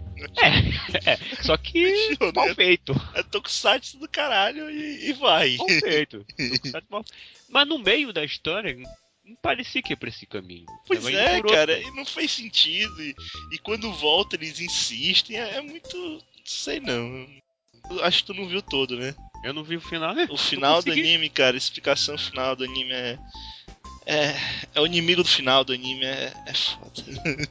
[1.06, 2.32] É, só que Shonen.
[2.34, 2.93] mal feito.
[3.13, 5.58] É Tokusatsu do caralho e, e vai.
[5.58, 6.25] Mal feito.
[6.89, 7.03] Mal-
[7.49, 8.73] Mas no meio da história,
[9.25, 10.65] não parecia que ia pra esse caminho.
[10.88, 11.51] Pois é, outro.
[11.51, 13.01] cara, e não fez sentido.
[13.01, 13.13] E,
[13.53, 16.23] e quando volta eles insistem, é, é muito.
[16.45, 17.27] Sei não.
[18.02, 19.13] Acho que tu não viu todo, né?
[19.43, 20.28] Eu não vi o final, né?
[20.30, 23.19] O final do anime, cara, a explicação final do anime é.
[24.06, 24.36] É,
[24.76, 27.48] é o inimigo do final do anime, é, é foda.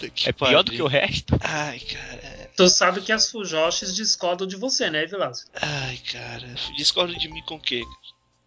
[0.24, 1.38] É pior do que o resto.
[1.42, 2.20] Ai, cara.
[2.22, 5.46] é- Tu sabe que as Fujoshis discordam de você, né, Evilásio?
[5.60, 6.46] Ai, cara.
[6.76, 7.82] Discorda de mim com o quê?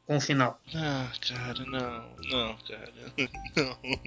[0.07, 0.59] Com o final.
[0.75, 2.15] Ah, cara, não.
[2.29, 2.93] Não, cara.
[3.55, 3.99] Não.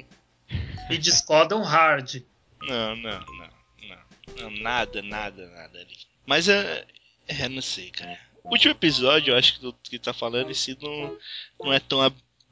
[0.90, 2.22] E discordam hard.
[2.62, 3.50] Não, não, não,
[3.88, 4.42] não.
[4.42, 5.96] Não, nada, nada, nada ali.
[6.26, 6.84] Mas é.
[7.28, 8.18] É, não sei, cara.
[8.44, 11.16] O último episódio, eu acho que tu que tá falando, esse não,
[11.60, 12.00] não é tão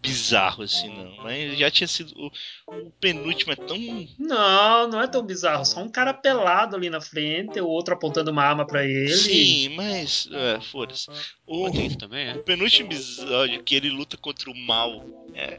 [0.05, 1.17] bizarro assim, não.
[1.23, 2.13] Mas já tinha sido.
[2.15, 2.31] O,
[2.69, 3.79] o penúltimo é tão.
[4.19, 5.65] Não, não é tão bizarro.
[5.65, 9.15] Só um cara pelado ali na frente, o outro apontando uma arma pra ele.
[9.15, 10.29] Sim, mas.
[10.31, 11.09] É, foda-se.
[11.47, 12.35] O, também, é?
[12.35, 15.07] o penúltimo episódio que ele luta contra o mal.
[15.35, 15.59] É.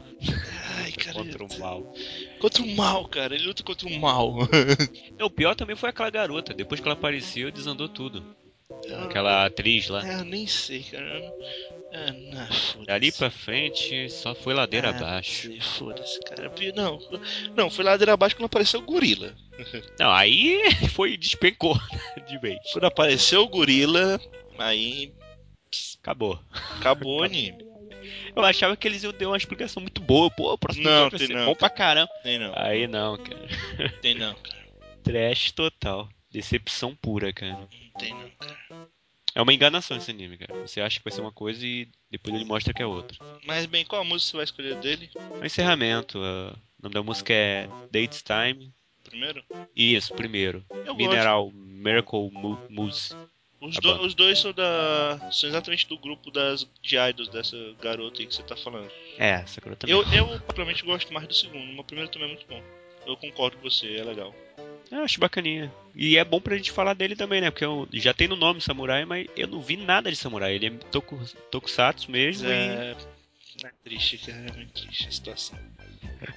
[0.78, 1.14] Ai, cara.
[1.14, 1.94] Contra o mal.
[2.38, 3.34] Contra o mal, cara.
[3.34, 4.36] Ele luta contra o mal.
[5.18, 6.54] Não, o pior também foi aquela garota.
[6.54, 8.24] Depois que ela apareceu, desandou tudo.
[9.04, 10.06] Aquela atriz lá.
[10.06, 11.32] É, eu nem sei, cara.
[11.92, 12.84] Ah, não.
[12.84, 15.48] Dali pra frente, só foi ladeira Ah, abaixo.
[15.78, 16.52] Foda-se, cara.
[16.74, 16.98] Não,
[17.56, 19.34] não, foi ladeira abaixo quando apareceu o gorila.
[19.98, 20.60] Não, aí
[20.94, 21.78] foi despencou
[22.26, 22.58] de vez.
[22.72, 24.20] Quando apareceu o gorila,
[24.58, 25.12] aí
[26.00, 26.38] Acabou.
[26.78, 27.64] acabou o anime.
[28.34, 30.30] Eu achava que eles iam ter uma explicação muito boa.
[30.30, 31.46] Pô, o próximo Não, tem não.
[31.46, 32.10] bom pra caramba.
[32.22, 33.48] Tem não, Aí não, cara.
[34.02, 34.56] tem não, cara.
[35.02, 36.08] Trash total.
[36.36, 37.54] Decepção pura, cara.
[37.56, 38.58] Não tem não, cara.
[39.34, 40.60] É uma enganação esse anime, cara.
[40.66, 43.16] Você acha que vai ser uma coisa e depois ele mostra que é outra.
[43.46, 45.08] Mas bem, qual a música você vai escolher dele?
[45.40, 48.70] O encerramento, o nome da música é Dates Time.
[49.02, 49.42] Primeiro?
[49.74, 50.62] Isso, primeiro.
[50.84, 53.14] Eu Mineral Miracle Mu- Mousse.
[53.58, 55.18] Os, Tá do- os dois são da.
[55.32, 58.90] são exatamente do grupo das de idols dessa garota aí que você tá falando.
[59.16, 59.96] É, Sakura também.
[59.96, 62.62] Eu, eu particularmente gosto mais do segundo, mas o primeiro também é muito bom.
[63.06, 64.34] Eu concordo com você, é legal.
[64.90, 65.72] Eu acho bacaninha.
[65.94, 67.50] E é bom pra gente falar dele também, né?
[67.50, 70.54] Porque eu, já tem no nome Samurai, mas eu não vi nada de Samurai.
[70.54, 71.18] Ele é toku,
[71.50, 72.96] Tokusatsu mesmo e é.
[73.64, 75.58] É triste, cara, é muito triste a situação.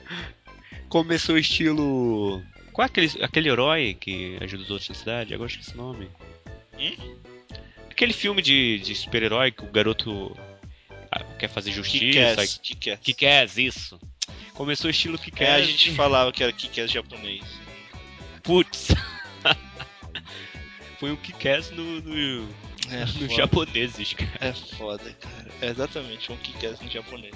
[0.89, 2.41] começou o estilo...
[2.71, 5.33] Qual é aquele, aquele herói que ajuda os outros na cidade?
[5.33, 6.09] Agora esqueci o nome.
[6.77, 7.15] Hum?
[7.89, 10.35] Aquele filme de, de super-herói que o garoto
[11.11, 12.45] ah, quer fazer justiça.
[12.57, 12.99] Kick-Ass.
[13.01, 13.99] Kick-Ass, isso.
[14.53, 15.61] Começou o estilo É, Kick-Ass.
[15.61, 17.43] a gente falava que era Kick-Ass japonês.
[18.49, 18.87] Putz.
[20.99, 22.49] Foi um Kick-Ass no, no,
[22.89, 23.33] É nos foda.
[23.35, 24.31] japoneses, cara.
[24.41, 25.51] É foda, cara.
[25.61, 27.35] É exatamente um Kick-Ass no japonês.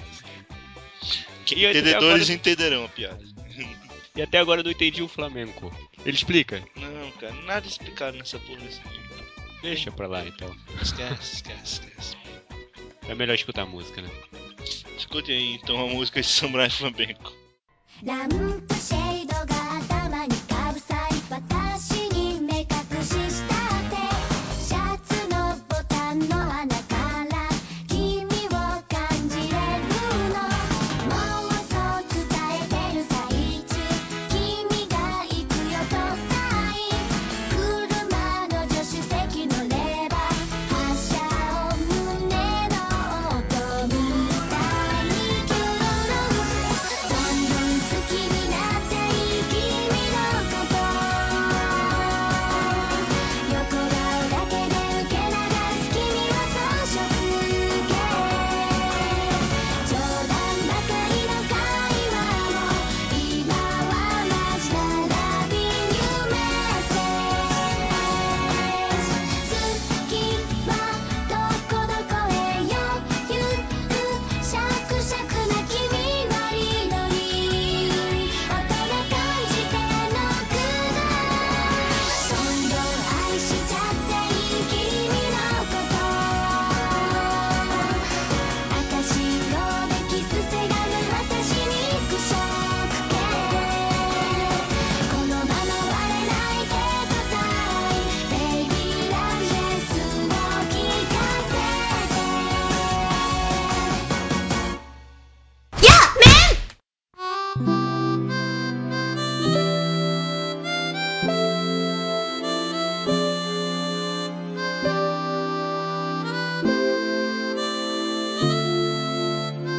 [1.46, 3.24] Que E entendedores agora- entenderão a piada.
[4.16, 5.72] E até agora eu não entendi o Flamengo.
[6.04, 6.62] Ele explica?
[6.76, 8.80] Não, cara, nada explicado nessa porra desse.
[9.62, 10.54] Deixa pra lá então.
[10.82, 12.16] Esquece, esquece, esquece.
[13.08, 14.10] É melhor escutar a música, né?
[14.98, 17.32] Escute aí então a música de Samurai Flamenco.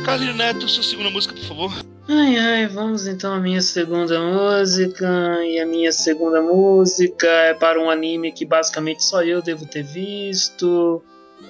[0.05, 1.85] Carlinho Neto, sua segunda música, por favor.
[2.07, 5.43] Ai, ai, vamos então à minha segunda música.
[5.43, 9.81] E a minha segunda música é para um anime que basicamente só eu devo ter
[9.81, 11.01] visto,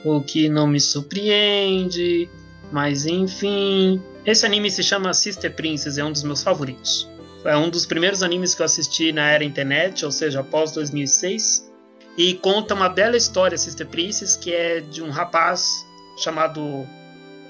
[0.05, 2.29] o que não me surpreende,
[2.71, 4.01] mas enfim.
[4.25, 7.09] Esse anime se chama Sister Princess, é um dos meus favoritos.
[7.43, 11.69] É um dos primeiros animes que eu assisti na era internet, ou seja, após 2006.
[12.17, 15.85] E conta uma bela história, Sister Princess, que é de um rapaz
[16.17, 16.87] chamado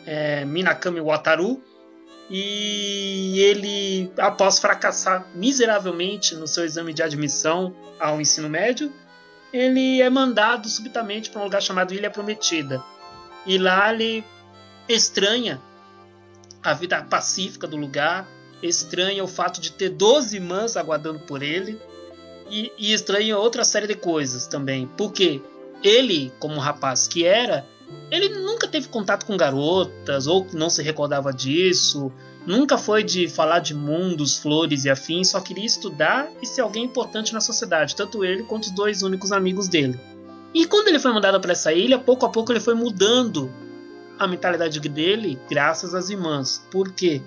[0.05, 1.61] é, Minakami Wataru,
[2.29, 8.91] e ele, após fracassar miseravelmente no seu exame de admissão ao ensino médio,
[9.53, 12.83] ele é mandado subitamente para um lugar chamado Ilha Prometida.
[13.45, 14.23] E lá ele
[14.89, 15.61] estranha
[16.63, 18.27] a vida pacífica do lugar,
[18.61, 21.79] estranha o fato de ter 12 irmãs aguardando por ele,
[22.49, 24.89] e, e estranha outra série de coisas também.
[24.97, 25.41] Porque
[25.83, 27.65] ele, como rapaz que era,
[28.11, 32.11] ele nunca teve contato com garotas ou não se recordava disso.
[32.45, 36.83] Nunca foi de falar de mundos, flores e afins, só queria estudar e ser alguém
[36.83, 39.99] importante na sociedade, tanto ele quanto os dois únicos amigos dele.
[40.53, 43.51] E quando ele foi mandado para essa ilha, pouco a pouco ele foi mudando
[44.17, 46.65] a mentalidade dele, graças às irmãs.
[46.71, 47.21] Por quê?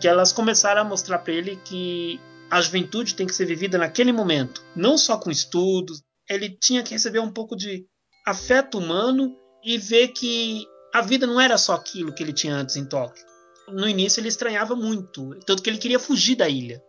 [0.00, 4.12] Que elas começaram a mostrar para ele que a juventude tem que ser vivida naquele
[4.12, 6.00] momento, não só com estudos.
[6.30, 7.84] Ele tinha que receber um pouco de
[8.26, 12.76] afeto humano e ver que a vida não era só aquilo que ele tinha antes
[12.76, 13.24] em Tóquio.
[13.68, 16.82] No início ele estranhava muito, tanto que ele queria fugir da ilha.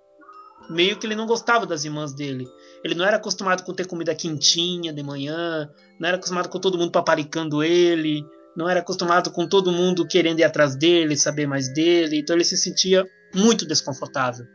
[0.70, 2.46] Meio que ele não gostava das irmãs dele.
[2.84, 6.78] Ele não era acostumado com ter comida quentinha de manhã, não era acostumado com todo
[6.78, 8.24] mundo paparicando ele,
[8.56, 12.44] não era acostumado com todo mundo querendo ir atrás dele, saber mais dele, então ele
[12.44, 14.46] se sentia muito desconfortável.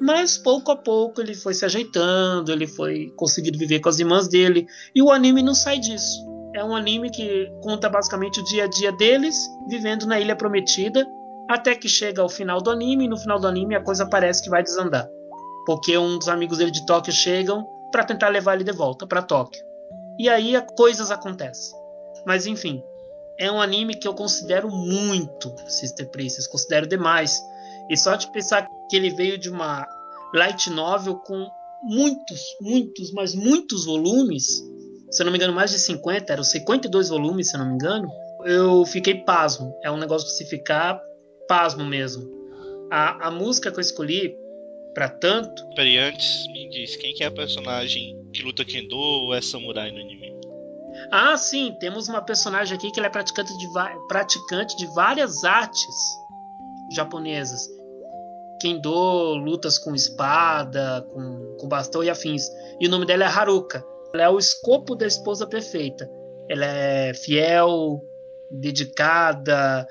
[0.00, 4.28] Mas pouco a pouco ele foi se ajeitando, ele foi conseguindo viver com as irmãs
[4.28, 6.30] dele, e o anime não sai disso.
[6.54, 11.06] É um anime que conta basicamente o dia a dia deles vivendo na Ilha Prometida,
[11.48, 14.42] até que chega ao final do anime, e no final do anime a coisa parece
[14.42, 15.08] que vai desandar.
[15.66, 19.22] Porque um dos amigos dele de Tóquio chegam para tentar levar ele de volta para
[19.22, 19.62] Tóquio.
[20.18, 21.78] E aí coisas acontecem.
[22.26, 22.82] Mas enfim,
[23.38, 27.40] é um anime que eu considero muito Sister Princess, considero demais.
[27.88, 29.86] E só de pensar que ele veio de uma
[30.34, 31.48] light novel com
[31.82, 34.62] muitos, muitos, mas muitos volumes,
[35.10, 37.74] se eu não me engano, mais de 50, eram 52 volumes, se eu não me
[37.74, 38.08] engano,
[38.44, 39.74] eu fiquei pasmo.
[39.82, 41.00] É um negócio de se ficar
[41.48, 42.28] pasmo mesmo.
[42.90, 44.36] A, a música que eu escolhi
[44.94, 45.66] para tanto.
[45.74, 49.90] Peraí, antes me diz, quem que é a personagem que luta Kendo ou é samurai
[49.90, 50.30] no anime?
[51.10, 53.66] Ah, sim, temos uma personagem aqui que ela é praticante de,
[54.08, 55.94] praticante de várias artes
[56.94, 57.68] japonesas.
[58.60, 62.44] Kendo, lutas com espada, com, com bastão e afins.
[62.78, 63.84] E o nome dela é Haruka.
[64.12, 66.08] Ela é o escopo da esposa perfeita.
[66.48, 68.00] Ela é fiel,
[68.50, 69.86] dedicada.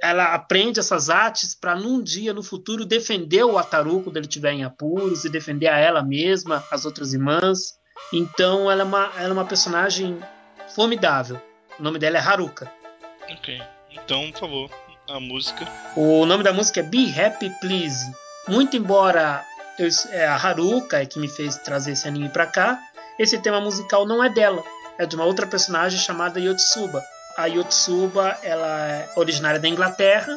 [0.00, 4.52] Ela aprende essas artes para num dia no futuro defender o Ataru quando ele estiver
[4.52, 7.78] em apuros e defender a ela mesma, as outras irmãs.
[8.12, 10.18] Então ela é uma, ela é uma personagem
[10.74, 11.40] formidável.
[11.78, 12.70] O nome dela é Haruka.
[13.30, 13.62] Ok.
[13.90, 14.70] Então, por favor,
[15.08, 15.66] a música.
[15.96, 18.10] O nome da música é Be Happy Please.
[18.48, 19.44] Muito embora
[19.78, 22.78] eu, é a Haruka que me fez trazer esse anime pra cá,
[23.22, 24.64] esse tema musical não é dela,
[24.98, 27.04] é de uma outra personagem chamada Yotsuba.
[27.36, 30.36] A Yotsuba ela é originária da Inglaterra,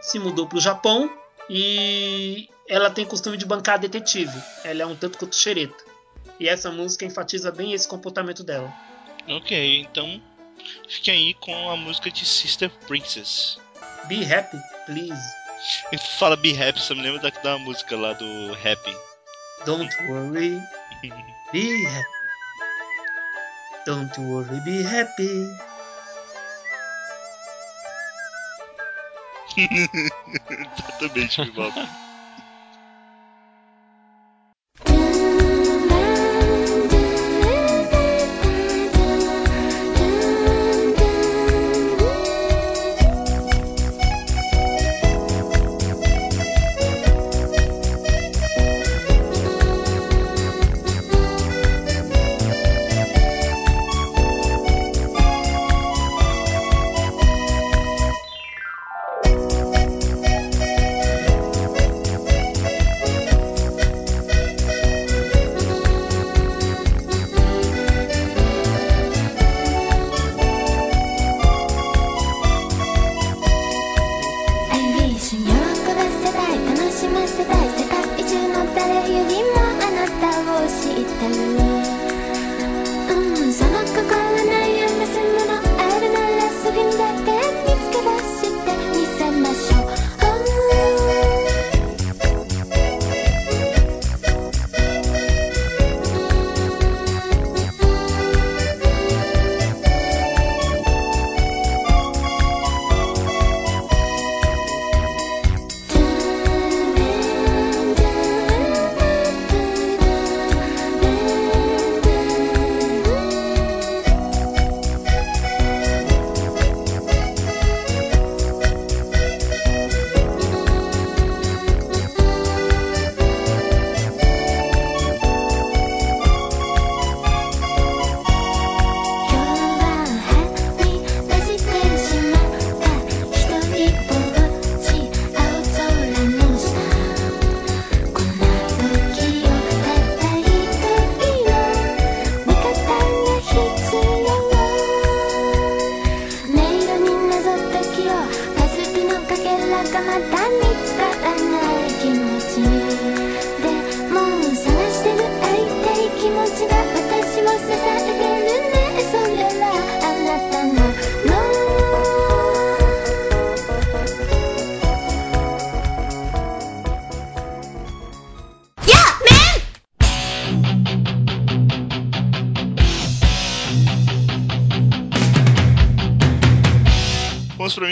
[0.00, 1.10] se mudou para o Japão
[1.48, 4.38] e ela tem costume de bancar detetive.
[4.62, 5.82] Ela é um tanto quanto xereta.
[6.38, 8.72] E essa música enfatiza bem esse comportamento dela.
[9.26, 10.22] Ok, então
[10.86, 13.58] fique aí com a música de Sister Princess.
[14.06, 15.38] Be happy, please.
[16.18, 18.96] Fala Be Happy, você me lembra da, da música lá do Happy.
[19.64, 20.60] Don't worry,
[21.52, 22.17] be happy.
[23.88, 25.48] Don't worry, be happy.
[30.50, 31.72] Exatamente, Bob.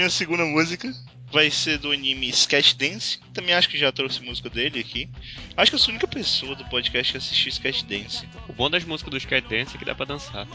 [0.06, 0.94] Minha segunda música.
[1.32, 3.18] Vai ser do anime Sketch Dance.
[3.34, 5.08] Também acho que já trouxe música dele aqui.
[5.56, 8.24] Acho que eu sou a única pessoa do podcast que assistiu Sketch Dance.
[8.48, 10.46] O bom das músicas do Sky Dance é que dá pra dançar.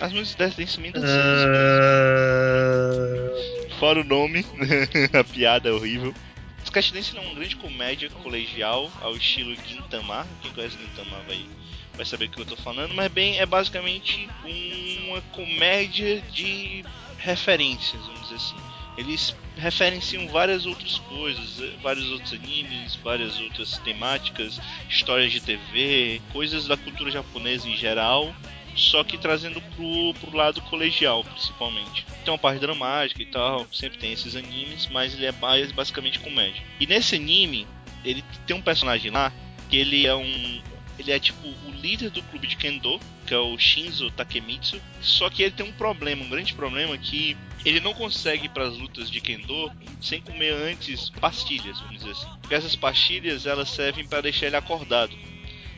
[0.00, 1.10] As músicas dessa Dance também dançam.
[1.10, 1.38] Ah,
[3.78, 4.46] Fora o nome,
[5.12, 6.14] a piada é horrível.
[6.64, 10.26] Sketch Dance é uma grande comédia colegial ao estilo Gintama.
[10.40, 11.44] Quem conhece Gintama vai,
[11.94, 12.94] vai saber o que eu tô falando.
[12.94, 14.26] Mas bem, é basicamente
[15.12, 16.84] uma comédia de
[17.18, 18.56] referências, vamos dizer assim.
[18.96, 26.20] Eles referenciam várias outras coisas, eh, vários outros animes, várias outras temáticas, histórias de TV,
[26.32, 28.34] coisas da cultura japonesa em geral,
[28.74, 32.04] só que trazendo pro, pro lado colegial, principalmente.
[32.24, 36.62] Tem uma parte dramática e tal, sempre tem esses animes, mas ele é basicamente comédia.
[36.78, 37.66] E nesse anime,
[38.04, 39.32] ele tem um personagem lá
[39.68, 40.62] que ele é um.
[40.98, 44.80] Ele é tipo o líder do clube de Kendo, que é o Shinzo Takemitsu.
[45.00, 48.64] Só que ele tem um problema, um grande problema que ele não consegue ir para
[48.64, 52.28] as lutas de Kendo sem comer antes pastilhas, vamos dizer assim.
[52.40, 55.16] Porque essas pastilhas elas servem para deixar ele acordado.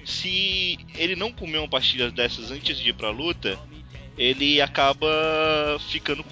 [0.05, 3.59] Se ele não comer uma pastilha dessas antes de ir pra luta,
[4.19, 5.09] ele acaba
[5.91, 6.25] ficando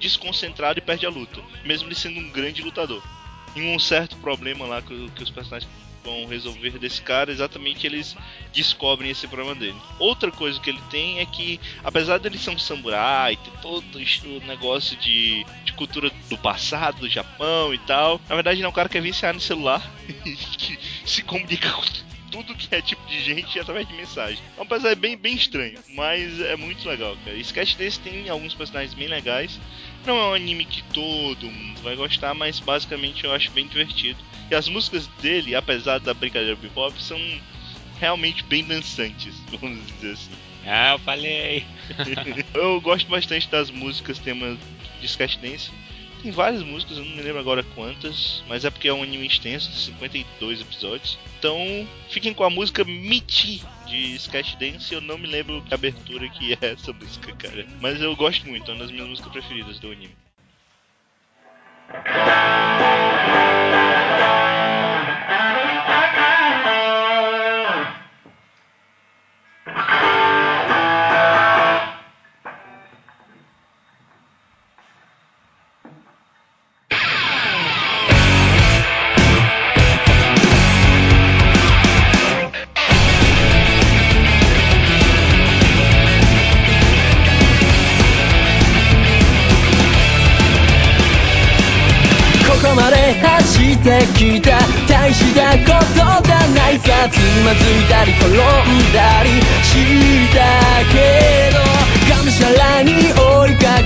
[0.00, 3.02] desconcentrado e perde a luta, mesmo ele sendo um grande lutador.
[3.54, 5.70] E um certo problema lá que, que os personagens
[6.04, 8.14] vão resolver desse cara, exatamente eles
[8.52, 9.76] descobrem esse problema dele.
[9.98, 14.46] Outra coisa que ele tem é que, apesar dele ser um samurai, ter todo o
[14.46, 18.72] negócio de, de cultura do passado, do Japão e tal, na verdade ele é um
[18.72, 19.82] cara que é viciado no celular
[20.58, 21.82] que se comunica com
[22.34, 24.42] tudo que é tipo de gente através de mensagem.
[24.58, 27.36] É um personagem bem, bem estranho, mas é muito legal, cara.
[27.36, 29.60] Sketch desse tem alguns personagens bem legais.
[30.04, 34.18] Não é um anime que todo mundo vai gostar, mas basicamente eu acho bem divertido.
[34.50, 37.20] E as músicas dele, apesar da brincadeira bebop, são
[38.00, 40.32] realmente bem dançantes, vamos dizer assim.
[40.66, 41.64] Ah, eu falei.
[42.52, 44.58] eu gosto bastante das músicas temas
[45.00, 45.70] de Sketch Dance.
[46.24, 49.26] Tem várias músicas, eu não me lembro agora quantas, mas é porque é um anime
[49.26, 51.18] extenso, de 52 episódios.
[51.38, 51.58] Então,
[52.08, 54.94] fiquem com a música Michi de Sketch Dance.
[54.94, 57.66] Eu não me lembro que abertura que é essa música, cara.
[57.78, 60.16] Mas eu gosto muito, é uma das minhas músicas preferidas do anime.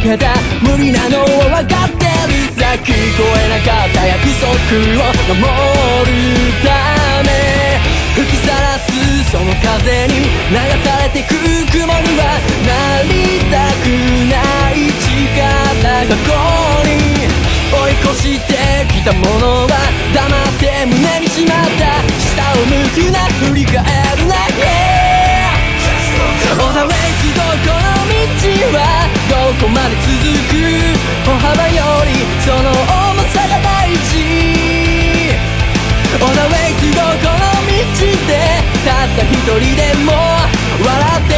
[0.08, 0.32] けた
[0.64, 6.24] 無理なのは分かってるさ聞こえなかった約束を守る
[6.64, 6.72] た
[7.28, 7.76] め
[8.16, 8.88] 吹きさらす
[9.28, 11.36] その風に流されてく
[11.76, 13.92] 雲にはなりたく
[14.32, 14.40] な
[14.72, 15.44] い力
[15.84, 17.28] がここに
[17.68, 18.56] 追い越して
[18.88, 19.76] きたものは
[20.14, 22.00] 黙って胸にしまった。
[22.18, 23.76] 下を向くな振り返
[24.16, 24.37] るな。
[29.60, 30.14] こまで続
[30.50, 30.56] く
[31.26, 32.12] 歩幅より
[32.46, 34.22] その重さが大事。
[36.20, 37.74] On the way to どこの道
[38.26, 38.30] で
[38.84, 41.37] たった一人でも笑って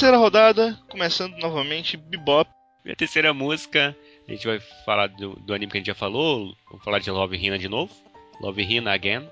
[0.00, 2.50] terceira rodada, começando novamente, Bebop.
[2.86, 3.94] E a terceira música,
[4.26, 6.56] a gente vai falar do, do anime que a gente já falou.
[6.70, 7.92] Vamos falar de Love Hina de novo.
[8.40, 9.28] Love Hina Again.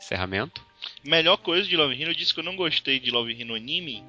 [0.00, 0.64] Encerramento.
[1.04, 4.04] Melhor coisa de Love Hino, eu disse que eu não gostei de Love Hino anime,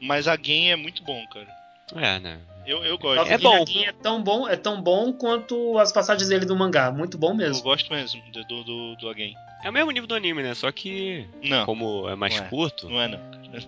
[0.00, 1.48] mas a game é muito bom, cara.
[1.96, 2.38] É, né?
[2.64, 3.18] Eu, eu gosto.
[3.18, 3.66] Love É Hina bom.
[3.66, 6.92] Gen é tão bom, é tão bom quanto as passagens dele do mangá.
[6.92, 7.64] Muito bom Eu mesmo.
[7.64, 9.34] gosto mesmo do, do, do, do Again.
[9.64, 10.54] É o mesmo nível do anime, né?
[10.54, 12.48] Só que, Não, como é mais Não é.
[12.48, 13.18] curto, não é não.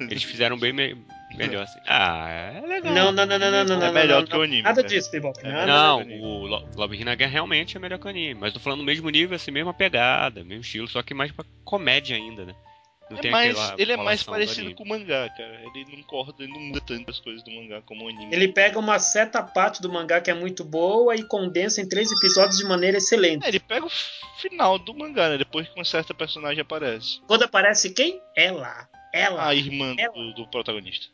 [0.09, 0.73] eles fizeram bem
[1.37, 1.79] melhor assim.
[1.87, 2.93] Ah, é legal.
[2.93, 3.77] Não, não, não, não, não, não.
[3.77, 4.89] É não, melhor não, do que o anime, Nada cara.
[4.89, 5.39] disso, Bebop.
[5.43, 6.05] É Não.
[6.05, 8.35] Não, o Lo- Love Hina Gen realmente é melhor que o anime.
[8.41, 11.45] Mas tô falando no mesmo nível, assim, mesma pegada, mesmo estilo, só que mais pra
[11.65, 12.55] comédia ainda, né?
[13.11, 15.61] Não É tem mais, ele é mais parecido com o mangá, cara.
[15.75, 18.33] Ele não corta, ele não muda tantas coisas do mangá como o anime.
[18.33, 22.13] Ele pega uma certa parte do mangá que é muito boa e condensa em três
[22.13, 23.45] episódios de maneira excelente.
[23.45, 23.91] É, ele pega o
[24.41, 25.39] final do mangá, né?
[25.39, 27.21] Depois que uma certa personagem aparece.
[27.27, 28.21] Quando aparece quem?
[28.37, 28.89] Ela.
[29.13, 29.49] Ela.
[29.49, 30.13] A irmã Ela.
[30.13, 31.07] do, do protagonista.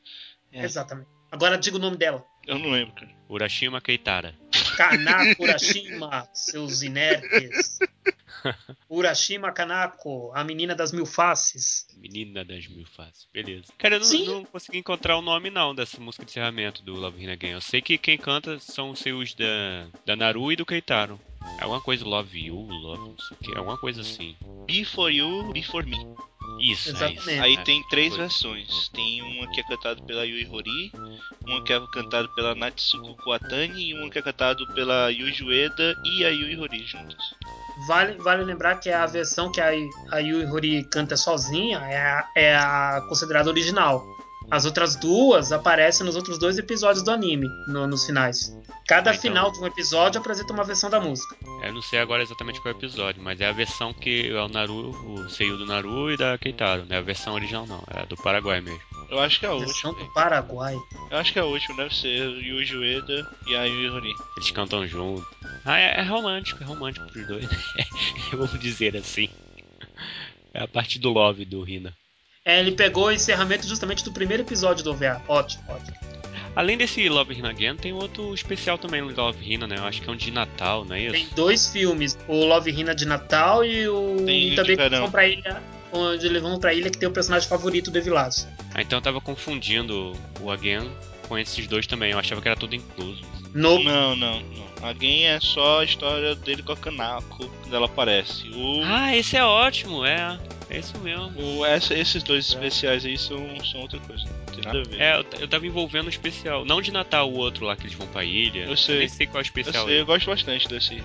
[0.53, 0.65] é.
[0.65, 1.09] Exatamente.
[1.31, 2.25] Agora diga o nome dela.
[2.47, 3.11] Eu não lembro, cara.
[3.29, 4.35] Urashima Keitara.
[4.77, 7.79] Kanako Urashima, seus inertes.
[8.89, 11.87] Urashima Kanako, a menina das mil faces.
[11.97, 13.27] Menina das mil faces.
[13.33, 13.65] Beleza.
[13.77, 17.21] Cara, eu não, não consegui encontrar o nome não dessa música de encerramento do Love
[17.23, 17.51] Hina Gen.
[17.53, 21.21] Eu sei que quem canta são os seus da, da Naru e do Keitaro.
[21.59, 24.37] É alguma coisa Love You, Love, não sei o que, alguma coisa assim.
[24.67, 25.97] Be for you, be for me.
[26.61, 27.31] Isso, é isso.
[27.31, 28.19] Aí É, tem três foi.
[28.19, 28.89] versões.
[28.89, 30.93] Tem uma que é cantada pela Yui Hori,
[31.47, 35.95] uma que é cantada pela Natsuko Kuatani e uma que é cantada pela Yuji Ueda
[36.05, 37.17] e a Yui Hori juntas.
[37.87, 39.69] Vale, vale lembrar que a versão que a,
[40.11, 44.16] a Yui Horii canta sozinha é a, é a considerada original.
[44.51, 48.57] As outras duas aparecem nos outros dois episódios do anime, no- nos finais.
[48.87, 51.35] Cada Ah, então- final de um episódio apresenta uma versão da música.
[51.65, 54.41] Eu não sei agora exatamente qual é o episódio, mas é a versão que é
[54.41, 57.83] o Naru, o Seiyu do Naru e da Keitaro, não é a versão original não,
[57.93, 58.81] é a do Paraguai mesmo.
[59.11, 60.07] Eu acho que é a Versão última.
[60.09, 60.77] do Paraguai.
[61.11, 64.13] Eu acho que é a última, deve ser Yuji Ueda e a Yui Hori.
[64.37, 65.27] Eles cantam junto.
[65.65, 67.45] Ah, é, é romântico, é romântico pros dois.
[68.33, 69.29] Vamos dizer assim.
[70.55, 71.93] É a parte do love do Rina.
[72.47, 75.21] É, ele pegou o encerramento justamente do primeiro episódio do OVA.
[75.27, 75.97] Ótimo, ótimo.
[76.55, 79.77] Além desse Love Hina Again, tem outro especial também no Love Hina, né?
[79.79, 81.35] Eu acho que é um de Natal, não é Tem isso?
[81.35, 85.11] dois filmes, o Love Hina de Natal e o Tem e de também que vão
[85.11, 85.61] pra ilha,
[85.93, 88.49] onde eles vão pra ilha que tem o personagem favorito do Evilásio.
[88.73, 90.89] Ah, então eu tava confundindo o Again
[91.29, 92.13] com esses dois também.
[92.13, 93.23] Eu achava que era tudo incluso.
[93.55, 94.67] No Não, não, não.
[94.83, 98.49] Alguém é só a história dele com a Kanako, quando ela aparece.
[98.51, 100.39] O, Ah, esse é ótimo, é.
[100.69, 101.33] É isso mesmo.
[101.41, 104.25] o- essa- esses dois especiais aí são, são outra coisa.
[104.25, 105.01] Não tem nada a ver.
[105.01, 106.65] É, eu, eu tava envolvendo o especial.
[106.65, 108.65] Não de Natal, o outro lá que eles vão pra ilha.
[108.65, 108.99] Eu sei.
[108.99, 109.87] nem sei qual é o eu, especial.
[109.87, 111.03] sei, eu gosto bastante desse.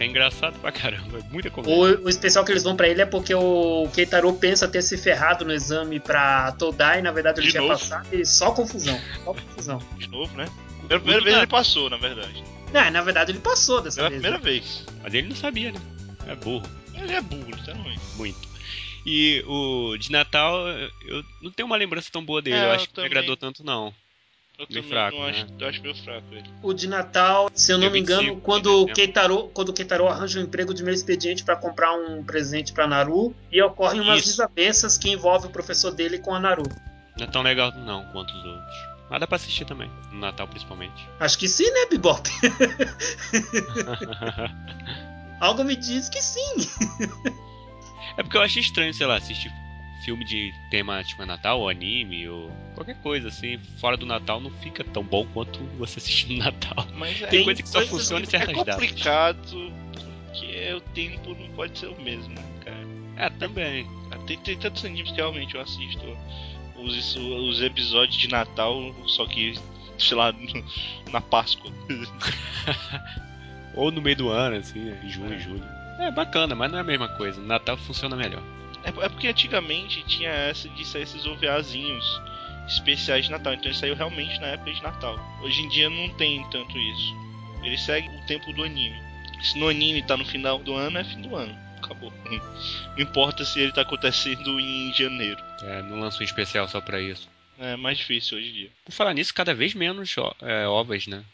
[0.00, 1.18] É engraçado pra caramba.
[1.18, 1.76] É muita comédia.
[2.00, 4.96] O, o especial que eles vão pra ele é porque o Keitaro pensa ter se
[4.96, 7.74] ferrado no exame pra Todai, e na verdade ele De tinha novo?
[7.78, 8.98] passado e só confusão.
[9.24, 9.78] Só confusão.
[9.98, 10.46] De novo, né?
[10.88, 12.42] Pela primeira vez ele passou, na verdade.
[12.72, 14.20] Não, na verdade ele passou dessa Pela vez.
[14.22, 14.50] primeira né?
[14.50, 14.86] vez.
[15.02, 15.80] Mas ele não sabia, né?
[16.26, 16.66] É burro.
[16.94, 18.00] Ele é burro, literalmente.
[18.16, 18.48] Muito.
[19.04, 20.66] E o de Natal,
[21.06, 22.56] eu não tenho uma lembrança tão boa dele.
[22.56, 23.18] É, eu eu acho que não me também.
[23.18, 23.92] agradou tanto, não.
[24.60, 25.46] Eu Meio também fraco, não né?
[25.68, 26.44] acho, meio fraco ele.
[26.62, 28.94] O de Natal, se eu não Dia me engano, 25 de quando o dezembro.
[28.94, 32.86] Keitaro, quando o Keitaro arranja um emprego de meio expediente pra comprar um presente pra
[32.86, 34.28] Naru e ocorrem umas Isso.
[34.28, 36.64] desavenças que envolvem o professor dele com a Naru.
[37.18, 38.76] Não é tão legal não quanto os outros.
[39.08, 41.08] Mas dá pra assistir também, no Natal principalmente.
[41.18, 42.28] Acho que sim, né, Bebop?
[45.40, 46.68] Algo me diz que sim.
[48.18, 49.50] é porque eu acho estranho, sei lá, assistir
[50.04, 54.82] filme de temática Natal, ou anime, ou qualquer coisa assim, fora do Natal não fica
[54.84, 56.86] tão bom quanto você assistir no Natal.
[56.94, 58.74] Mas é, Tem Tem coisa que só funciona em que é certas datas.
[58.74, 59.72] complicado
[60.26, 62.34] porque o tempo não pode ser o mesmo,
[62.64, 62.86] cara?
[63.16, 63.86] É, também.
[64.26, 66.16] Tem, tem tantos animes que realmente eu assisto
[66.76, 69.54] os, os episódios de Natal, só que,
[69.98, 70.32] sei lá,
[71.10, 71.70] na Páscoa.
[73.74, 75.64] Ou no meio do ano, assim, em junho, julho.
[75.98, 77.40] É bacana, mas não é a mesma coisa.
[77.40, 78.42] No Natal funciona melhor.
[78.84, 82.20] É, é porque antigamente tinha essa de sair esses OVAzinhos
[82.66, 85.18] especiais de Natal, então ele saiu realmente na época de Natal.
[85.42, 87.14] Hoje em dia não tem tanto isso.
[87.62, 88.96] Ele segue o tempo do anime.
[89.42, 91.56] Se no anime tá no final do ano, é fim do ano.
[91.78, 92.12] Acabou.
[92.24, 95.42] Não importa se ele tá acontecendo em janeiro.
[95.62, 97.28] É, não lança um especial só pra isso.
[97.58, 98.70] É mais difícil hoje em dia.
[98.84, 101.24] Por falar nisso, cada vez menos ó, é, ovas, né?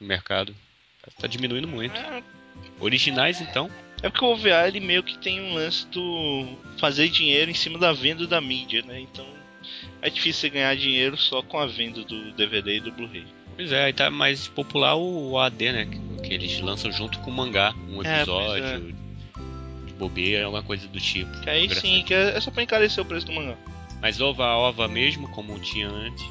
[0.00, 0.54] No mercado.
[1.18, 1.96] Tá diminuindo muito.
[1.96, 2.22] É,
[2.80, 3.70] Originais, então.
[4.04, 6.46] É porque o OVA ele meio que tem um lance do
[6.78, 9.00] fazer dinheiro em cima da venda da mídia, né?
[9.00, 9.24] Então
[10.02, 13.24] é difícil você ganhar dinheiro só com a venda do DVD e do Blu-ray.
[13.56, 15.88] Pois é, aí tá mais popular o AD, né?
[16.22, 17.74] Que, eles lançam junto com o mangá.
[17.88, 18.94] Um É, episódio
[19.86, 21.40] de bobeira, alguma coisa do tipo.
[21.40, 23.56] Que aí sim, que é é só pra encarecer o preço do mangá.
[24.02, 26.26] Mas ova ova mesmo, como tinha antes,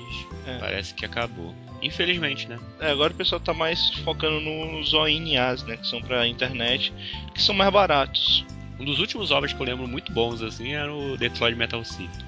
[0.45, 0.59] É.
[0.59, 1.55] parece que acabou.
[1.83, 2.57] Infelizmente, né?
[2.79, 5.75] É, agora o pessoal tá mais focando nos ONAs, né?
[5.75, 6.93] Que são pra internet,
[7.33, 8.45] que são mais baratos.
[8.79, 12.25] Um dos últimos ovas que eu lembro muito bons, assim, era o Detroit Metal City.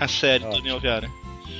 [0.00, 0.80] A série Ótimo.
[0.80, 1.10] do né?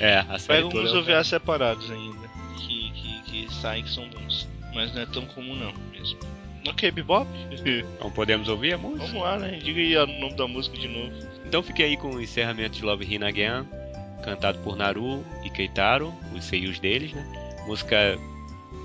[0.00, 2.28] É, a série Pega toda uns é OVAs separados ainda.
[2.58, 4.48] Que, que que saem que são bons.
[4.74, 6.18] Mas não é tão comum não mesmo.
[6.66, 7.28] Ok, Bebop?
[7.96, 9.06] Então podemos ouvir a música?
[9.06, 9.58] Vamos lá, né?
[9.62, 11.12] Diga aí o nome da música de novo.
[11.46, 13.66] Então fiquei aí com o encerramento de Love Hina Again,
[14.22, 17.24] cantado por Naru e Keitaro, os seiyus deles, né?
[17.66, 18.18] Música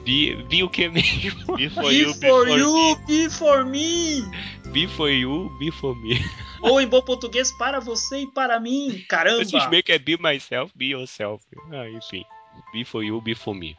[0.08, 1.58] Be, be o que mesmo?
[1.58, 3.06] Be for Be you, be for for you, me.
[3.06, 4.24] be for me.
[4.72, 6.18] Be for you, be for me.
[6.62, 9.04] Ou em bom português, para você e para mim.
[9.10, 9.42] Caramba.
[9.42, 11.44] Esses meio que é be myself, be yourself.
[11.72, 12.24] Ah, enfim.
[12.72, 13.78] Be for you, be for me.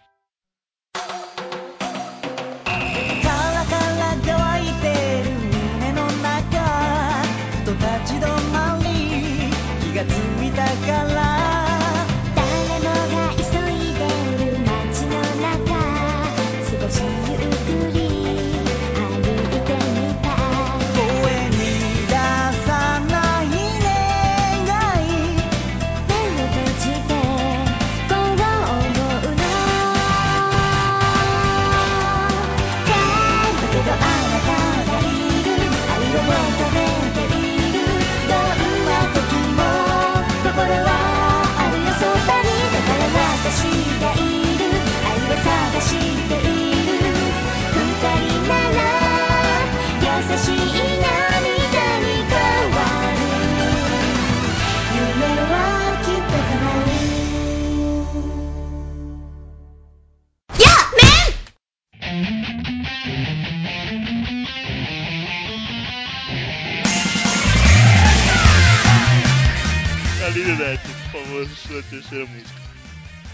[71.68, 72.60] Sua terceira música.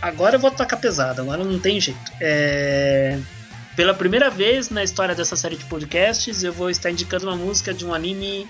[0.03, 2.13] Agora eu vou tocar pesado, agora não tem jeito.
[2.21, 3.19] É...
[3.75, 7.73] Pela primeira vez na história dessa série de podcasts, eu vou estar indicando uma música
[7.73, 8.47] de um anime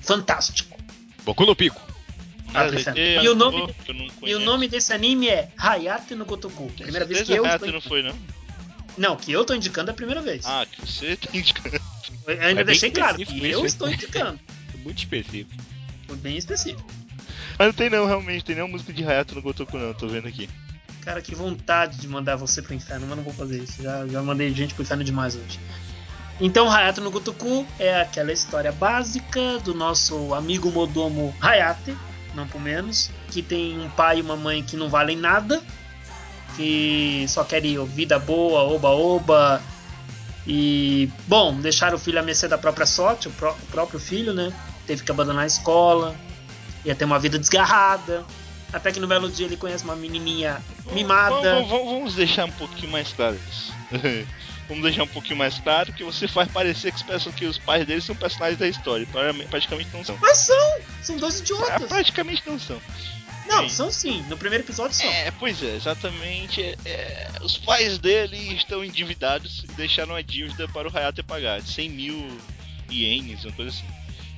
[0.00, 0.78] fantástico.
[1.24, 1.80] Boku no Pico.
[2.54, 2.66] Ah,
[3.22, 6.70] E o nome- que eu não E o nome desse anime é Hayate no Gotoku.
[6.72, 7.44] Primeira vez que eu.
[7.44, 8.14] Hayato estou- não foi, não?
[8.96, 10.44] Não, que eu tô indicando é a primeira vez.
[10.44, 11.80] Ah, que você tá indicando.
[12.26, 14.38] Eu ainda É deixei claro que eu estou indicando.
[14.84, 15.50] Muito específico.
[16.06, 16.84] Foi bem específico.
[17.58, 20.28] Mas não tem não, realmente, tem nenhuma música de Hayato no Gotoku não, tô vendo
[20.28, 20.48] aqui.
[21.02, 23.82] Cara, que vontade de mandar você pro inferno, mas não vou fazer isso.
[23.82, 25.58] Já, já mandei gente pro inferno demais hoje.
[26.40, 31.96] Então, Hayato no Gotoku é aquela história básica do nosso amigo Modomo Hayate,
[32.34, 35.62] não por menos, que tem um pai e uma mãe que não valem nada,
[36.56, 39.62] que só querem vida boa, oba-oba,
[40.46, 44.32] e, bom, deixar o filho à mercê da própria sorte, o, pró- o próprio filho,
[44.34, 44.52] né?
[44.86, 46.16] Teve que abandonar a escola,
[46.84, 48.24] ia ter uma vida desgarrada,
[48.72, 50.60] até que no belo dia ele conhece uma menininha
[50.92, 51.54] mimada.
[51.54, 53.72] Vamos, vamos- vamos deixar um pouquinho mais claro isso.
[54.68, 57.86] vamos deixar um pouquinho mais claro que você faz parecer que, os que os pais
[57.86, 59.06] deles são personagens da história.
[59.06, 60.16] Pra- Praticamente não são.
[60.20, 60.78] Mas são!
[61.02, 61.88] São dois Ah, idiotas!
[61.88, 62.80] praticamente não são.
[63.46, 63.68] Não, sim.
[63.70, 64.24] são sim.
[64.28, 65.04] No primeiro episódio são.
[65.06, 66.62] É, pois é, exatamente.
[66.62, 71.60] é, é, os pais dele estão endividados e deixaram a dívida para o Hayato pagar.
[71.60, 72.38] 100 mil
[72.90, 73.84] ienes, uma coisa assim.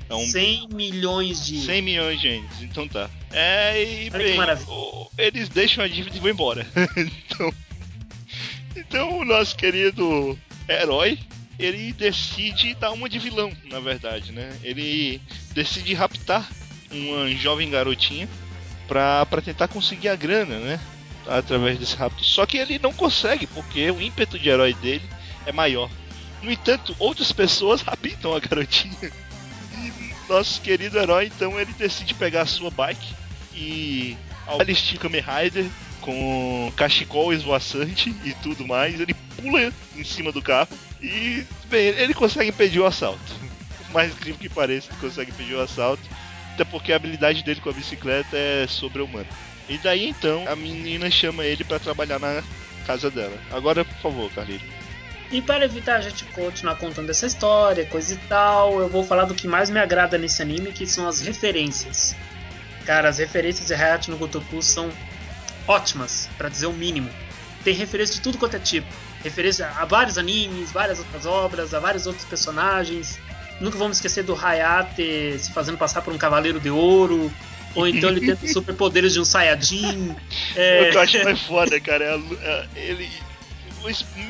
[0.09, 1.65] É um 100 milhões de.
[1.65, 3.09] 100 milhões de ienes, então tá.
[3.33, 6.67] É, e Olha bem, eles deixam a dívida e vão embora.
[6.97, 7.55] então,
[8.77, 10.39] então o nosso querido
[10.69, 11.19] herói,
[11.59, 14.57] ele decide dar uma de vilão, na verdade, né?
[14.63, 15.21] Ele
[15.53, 16.49] decide raptar
[16.91, 18.29] uma jovem garotinha
[18.87, 20.81] pra, pra tentar conseguir a grana, né?
[21.27, 22.23] Através desse rapto.
[22.23, 25.05] Só que ele não consegue, porque o ímpeto de herói dele
[25.47, 25.91] é maior.
[26.43, 29.11] No entanto, outras pessoas raptam a garotinha.
[30.29, 33.15] Nosso querido herói, então, ele decide pegar a sua bike
[33.55, 34.17] e
[34.47, 35.67] ao estilo Kamen Rider
[36.01, 40.69] com cachecol esvoaçante e tudo mais, ele pula em cima do carro
[41.01, 43.21] e, bem, ele consegue impedir o assalto.
[43.91, 46.03] Mais incrível que pareça, ele consegue impedir o assalto,
[46.53, 49.29] até porque a habilidade dele com a bicicleta é sobre-humana.
[49.69, 52.43] E daí então a menina chama ele pra trabalhar na
[52.87, 53.39] casa dela.
[53.51, 54.65] Agora, por favor, Carlito.
[55.31, 59.25] E para evitar a gente continuar contando essa história, coisa e tal, eu vou falar
[59.25, 62.15] do que mais me agrada nesse anime, que são as referências.
[62.85, 64.91] Cara, as referências de Hayate no Gotoku são
[65.67, 67.11] ótimas, pra dizer o mínimo.
[67.65, 68.87] Tem referência de tudo quanto é tipo.
[69.23, 73.19] Referência a vários animes, várias outras obras, a vários outros personagens.
[73.59, 77.33] Nunca vamos esquecer do Hayate se fazendo passar por um cavaleiro de ouro.
[77.75, 80.15] Ou então ele tendo superpoderes de um Saiyajin.
[80.55, 83.11] É, O que eu acho mais foda, cara, é, é ele.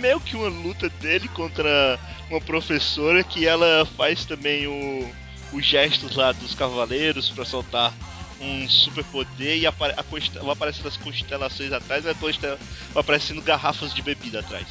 [0.01, 1.99] Meio que uma luta dele contra
[2.31, 5.11] uma professora que ela faz também o,
[5.53, 7.93] os gestos lá dos cavaleiros pra soltar
[8.41, 12.59] um super poder e apare, a vai aparecendo as constelações atrás vai, vai
[12.95, 14.67] aparecendo garrafas de bebida atrás.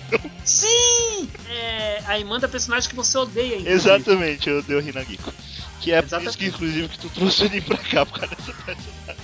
[0.44, 1.28] Sim!
[1.48, 3.70] É, aí manda personagem que você odeia, inclusive.
[3.70, 5.32] Exatamente, eu dei o Hinagiko.
[5.80, 6.38] Que é por isso Exatamente.
[6.38, 9.21] que, inclusive, que tu trouxe ele pra cá por causa dessa personagem.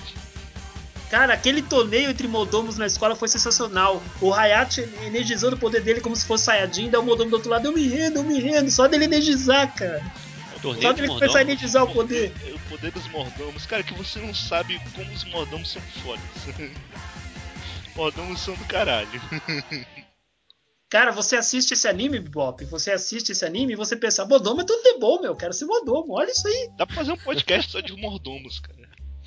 [1.09, 4.01] Cara, aquele torneio entre Moldomos na escola foi sensacional.
[4.21, 7.49] O Hayate energizando o poder dele como se fosse Saiyajin, daí o Moldomo do outro
[7.49, 10.03] lado, eu me rendo, eu me rendo, só dele energizar, cara.
[10.55, 11.19] O torneio Só de dele Mordomos.
[11.19, 12.31] começar a energizar o poder.
[12.53, 13.65] O poder dos mordomos.
[13.65, 16.21] Cara, que você não sabe como os mordomos são fodas.
[17.95, 19.07] mordomos são do caralho.
[20.89, 24.65] Cara, você assiste esse anime, Bebop, você assiste esse anime e você pensa, Modomo é
[24.65, 26.69] tudo de bom, meu, quero ser Modomo, olha isso aí.
[26.77, 28.78] Dá pra fazer um podcast só de mordomos, cara.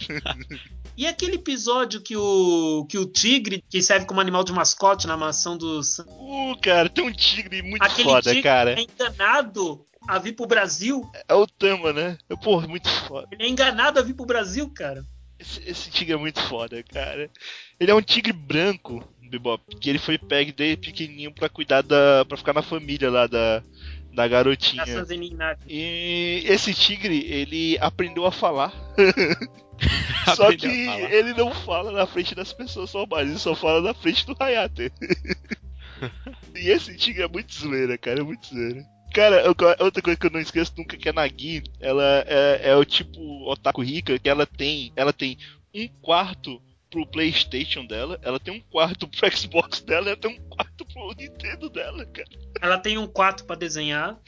[0.94, 5.16] E aquele episódio que o que o tigre, que serve como animal de mascote na
[5.16, 6.00] mansão dos...
[6.00, 8.78] Uh, cara, tem um tigre muito Aquele foda, tigre cara.
[8.78, 11.10] é enganado a vir pro Brasil.
[11.26, 12.18] É o Tama, né?
[12.42, 13.26] Porra, muito foda.
[13.32, 15.04] Ele é enganado a vir pro Brasil, cara.
[15.38, 17.30] Esse, esse tigre é muito foda, cara.
[17.80, 22.24] Ele é um tigre branco, Bebop, que ele foi pego desde pequenininho pra cuidar da.
[22.26, 23.62] pra ficar na família lá da,
[24.12, 24.84] da garotinha.
[25.66, 28.72] E esse tigre, ele aprendeu a falar.
[30.36, 33.94] só Aprendeu que ele não fala na frente das pessoas normais, ele só fala na
[33.94, 34.92] frente do Hayate.
[36.54, 38.84] e esse tigre é muito zoeira, cara, é muito zoeira.
[39.12, 42.84] Cara, outra coisa que eu não esqueço nunca que a Nagi, ela é, é o
[42.84, 45.36] tipo otaku rica que ela tem, ela tem
[45.74, 50.48] um quarto pro Playstation dela, ela tem um quarto pro Xbox dela, ela tem um
[50.72, 52.28] quarto pro Nintendo dela, cara.
[52.60, 54.18] Ela tem um quarto pra desenhar.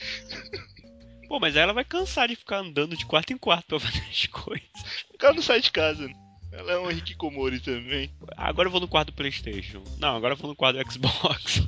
[1.29, 4.05] Pô, mas aí ela vai cansar de ficar andando de quarto em quarto pra fazer
[4.09, 4.69] as coisas.
[5.13, 6.07] O cara não sai de casa.
[6.07, 6.15] né?
[6.53, 8.11] Ela é um Hikikomori também.
[8.37, 9.83] Agora eu vou no quarto do Playstation.
[9.99, 11.67] Não, agora eu vou no quarto do Xbox.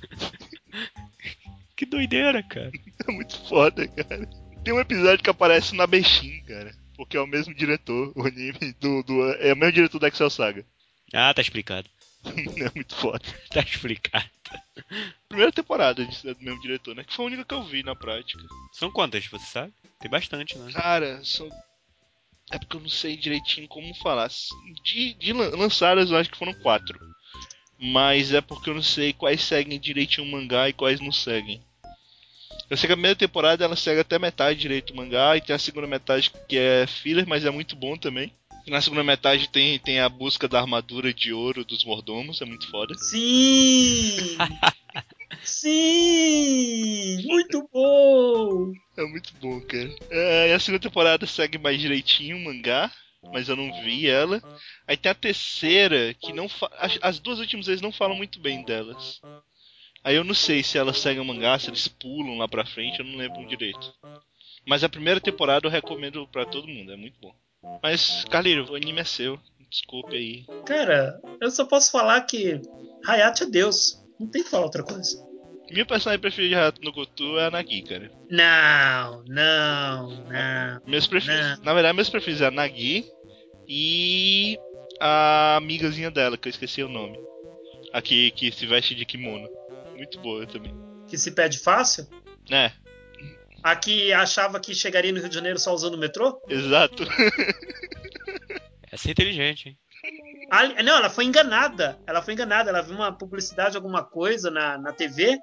[1.75, 2.71] que doideira, cara.
[3.09, 4.29] É muito foda, cara.
[4.63, 6.73] Tem um episódio que aparece na Beshin, cara.
[6.97, 9.31] Porque é o mesmo diretor, o anime do, do.
[9.35, 10.65] É o mesmo diretor da Excel Saga.
[11.13, 11.89] Ah, tá explicado.
[12.57, 13.21] é muito foda.
[13.51, 14.29] Tá explicado.
[15.29, 17.05] Primeira temporada de- do mesmo diretor, né?
[17.05, 18.43] Que foi a única que eu vi na prática.
[18.73, 19.73] São quantas, você sabe?
[20.01, 20.71] Tem bastante, né?
[20.73, 21.49] Cara, são.
[22.53, 24.29] É porque eu não sei direitinho como falar.
[24.85, 26.99] De, de lan- lançadas, eu acho que foram quatro.
[27.79, 31.61] Mas é porque eu não sei quais seguem direitinho o mangá e quais não seguem.
[32.71, 35.55] Eu sei que a primeira temporada ela segue até metade direito o mangá e tem
[35.55, 38.33] a segunda metade que é filler, mas é muito bom também.
[38.67, 42.45] E na segunda metade tem, tem a busca da armadura de ouro dos mordomos, é
[42.45, 42.95] muito foda.
[42.99, 44.37] Sim!
[45.45, 47.23] Sim!
[47.25, 48.73] Muito bom!
[48.97, 49.95] É muito bom, cara.
[50.11, 52.91] É, e a segunda temporada segue mais direitinho o mangá,
[53.33, 54.43] mas eu não vi ela.
[54.89, 56.69] Aí tem a terceira, que não fa...
[56.79, 59.21] as, as duas últimas vezes não falam muito bem delas.
[60.03, 62.99] Aí eu não sei se elas seguem o mangá, se eles pulam lá pra frente,
[62.99, 63.95] eu não lembro direito.
[64.67, 67.33] Mas a primeira temporada eu recomendo pra todo mundo, é muito bom.
[67.83, 69.39] Mas, Carliro, o anime é seu.
[69.71, 70.45] Desculpe aí.
[70.65, 72.61] Cara, eu só posso falar que
[73.07, 74.03] Hayate é Deus.
[74.19, 75.25] Não tem que falar outra coisa.
[75.71, 78.11] Minha personagem preferida de Hayato no Goku é a Nagi, cara.
[78.31, 80.81] Não, não, não.
[80.87, 81.65] Meus preferidos, Não.
[81.65, 83.05] na verdade, meus preferidos é a Nagi
[83.67, 84.57] e
[85.01, 87.19] a amigazinha dela, que eu esqueci o nome.
[87.93, 89.49] A que, que se veste de kimono.
[89.97, 90.75] Muito boa também.
[91.09, 92.07] Que se pede fácil?
[92.51, 92.71] É,
[93.63, 96.41] A que achava que chegaria no Rio de Janeiro só usando o metrô?
[96.49, 97.05] exato.
[98.93, 99.79] Essa é inteligente, hein?
[100.51, 101.99] Ali- não, ela foi enganada.
[102.07, 102.71] Ela foi enganada.
[102.71, 105.39] Ela viu uma publicidade, alguma coisa na, na TV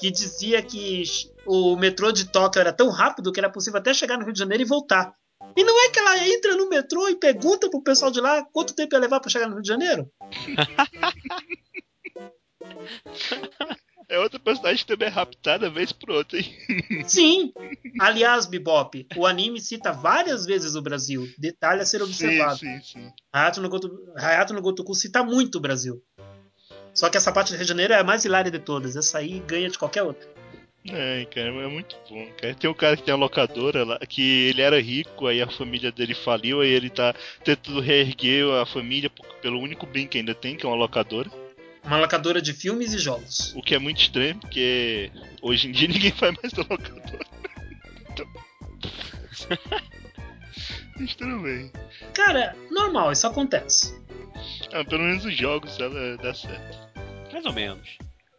[0.00, 1.02] que dizia que
[1.46, 4.38] o metrô de Tóquio era tão rápido que era possível até chegar no Rio de
[4.38, 5.12] Janeiro e voltar.
[5.56, 8.74] E não é que ela entra no metrô e pergunta pro pessoal de lá quanto
[8.74, 10.10] tempo ia levar pra chegar no Rio de Janeiro?
[14.08, 16.56] É outra personagem que também é raptada vez por outra, hein?
[17.06, 17.52] Sim.
[18.00, 21.28] Aliás, Bebop, o anime cita várias vezes o Brasil.
[21.36, 22.58] Detalhe a ser observado.
[22.58, 23.12] Sim, sim, sim.
[23.30, 26.02] Hayato no, Goto, Hayato no Gotoku cita muito o Brasil.
[26.94, 28.96] Só que essa parte do Rio de Janeiro é a mais hilária de todas.
[28.96, 30.26] Essa aí ganha de qualquer outra.
[30.90, 32.54] É, cara, é muito bom, cara.
[32.54, 35.92] Tem um cara que tem uma locadora lá, que ele era rico, aí a família
[35.92, 39.10] dele faliu, aí ele tá tentando reerguer a família
[39.42, 41.30] pelo único bem que ainda tem, que é uma locadora.
[41.88, 43.54] Uma locadora de filmes e jogos.
[43.56, 45.10] O que é muito estranho, porque
[45.40, 47.26] hoje em dia ninguém faz mais da locadora.
[48.12, 48.26] Então...
[51.00, 51.72] Mas tudo bem.
[52.12, 53.98] Cara, normal, isso acontece.
[54.72, 56.78] Ah, pelo menos os jogos ela dá certo.
[57.32, 57.88] Mais ou menos.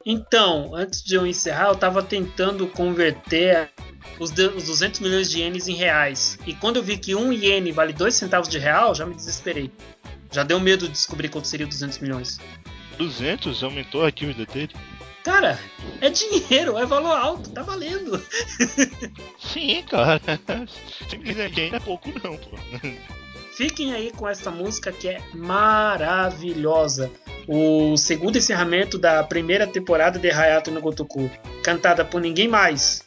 [0.06, 3.72] Então, antes de eu encerrar, eu tava tentando converter
[4.20, 6.38] os, de- os 200 milhões de ienes em reais.
[6.46, 9.72] E quando eu vi que um iene vale 2 centavos de real, já me desesperei.
[10.32, 12.40] Já deu medo de descobrir quanto seria 200 milhões.
[13.00, 14.74] 200 aumentou a dívida dele?
[15.24, 15.60] Cara,
[16.02, 18.22] é dinheiro, é valor alto, tá valendo.
[19.40, 20.22] Sim, cara.
[21.10, 22.58] Simplesmente ainda é pouco não, pô.
[23.54, 27.12] Fiquem aí com essa música que é maravilhosa.
[27.48, 31.30] O segundo encerramento da primeira temporada de Hayato no Gotoku,
[31.64, 33.04] cantada por ninguém mais,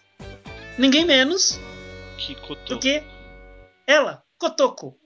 [0.76, 1.60] ninguém menos
[2.18, 2.78] Que do cotou.
[2.78, 3.02] que
[3.86, 4.96] ela, Kotoko.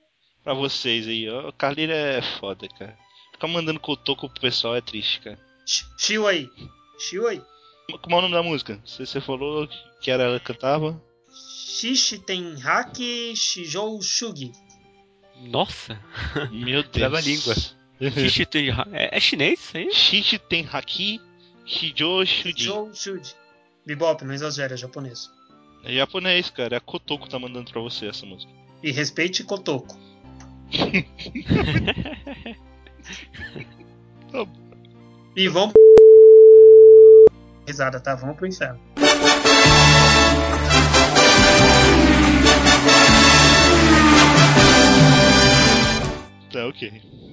[0.42, 1.48] Pra vocês aí, ó.
[1.48, 2.96] O Carlira é foda, cara.
[3.36, 5.38] Ficar mandando Kotoko pro pessoal é triste, cara.
[5.66, 6.48] Sh- Shiwai.
[6.98, 7.42] Shiwai.
[8.02, 8.80] Como é o nome da música?
[8.84, 9.68] Você, você falou
[10.00, 10.98] que era ela que cantava?
[11.30, 14.50] Shishi Tenhaki Shijou Shugi.
[15.42, 16.00] Nossa,
[16.50, 16.88] Meu Deus.
[16.92, 17.54] Trava a língua.
[18.00, 18.58] Xixi, tu-
[18.92, 19.92] é, é chinês isso aí?
[19.92, 21.20] Shishi Tenhaki
[21.66, 22.52] Shijo Shuji.
[22.54, 23.34] Shijou Shugi.
[23.84, 25.30] Bebop, não exagera, é japonês.
[25.84, 26.74] É japonês, cara.
[26.76, 28.50] É a Kotoko tá mandando pra você essa música.
[28.82, 29.94] E respeite Kotoko.
[34.32, 34.46] Tá.
[35.36, 35.74] E vamos.
[37.66, 38.14] Risada, tá?
[38.14, 38.80] Vamos pro inferno.
[46.52, 47.25] Tá, ok.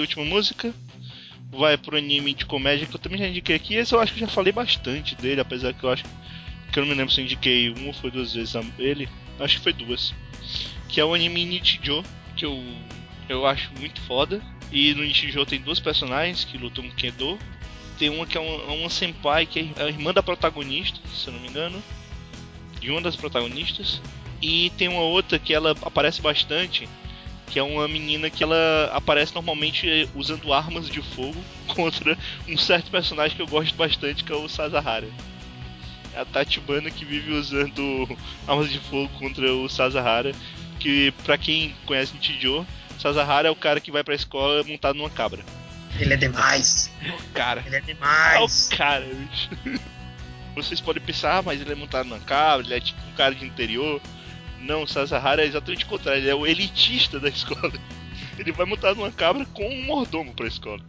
[0.00, 0.74] Última música.
[1.50, 3.74] Vai pro anime de comédia que eu também já indiquei aqui.
[3.74, 6.04] Esse eu acho que já falei bastante dele, apesar que eu acho
[6.72, 9.08] que eu não me lembro se eu indiquei uma ou foi duas vezes ele.
[9.40, 10.14] Acho que foi duas.
[10.88, 12.04] Que é o anime Nichijou,
[12.36, 12.62] que eu,
[13.28, 14.42] eu acho muito foda.
[14.70, 17.38] E no Nichijou tem duas personagens que lutam no Kendo.
[17.98, 21.32] Tem uma que é uma, uma senpai, que é a irmã da protagonista, se eu
[21.32, 21.82] não me engano.
[22.80, 24.00] De uma das protagonistas.
[24.40, 26.88] E tem uma outra que ela aparece bastante,
[27.48, 31.42] que é uma menina que ela aparece normalmente eh, usando armas de fogo
[31.74, 32.16] contra
[32.48, 35.08] um certo personagem que eu gosto bastante, que é o Sazahara.
[36.14, 38.08] É a Tatibana que vive usando
[38.46, 40.32] armas de fogo contra o Sazahara,
[40.78, 42.66] que pra quem conhece Nichijou,
[42.98, 45.42] Sazahara é o cara que vai pra escola montado numa cabra.
[45.98, 46.90] Ele é demais.
[47.02, 47.62] O cara.
[47.66, 48.68] Ele é É demais.
[48.72, 49.48] o cara, bicho.
[50.54, 53.34] Vocês podem pensar, ah, mas ele é montado numa cabra, ele é tipo um cara
[53.34, 54.00] de interior.
[54.60, 57.72] Não, Sazahara é exatamente o contrário, ele é o elitista da escola.
[58.38, 60.80] Ele vai montado numa cabra com um mordomo pra escola.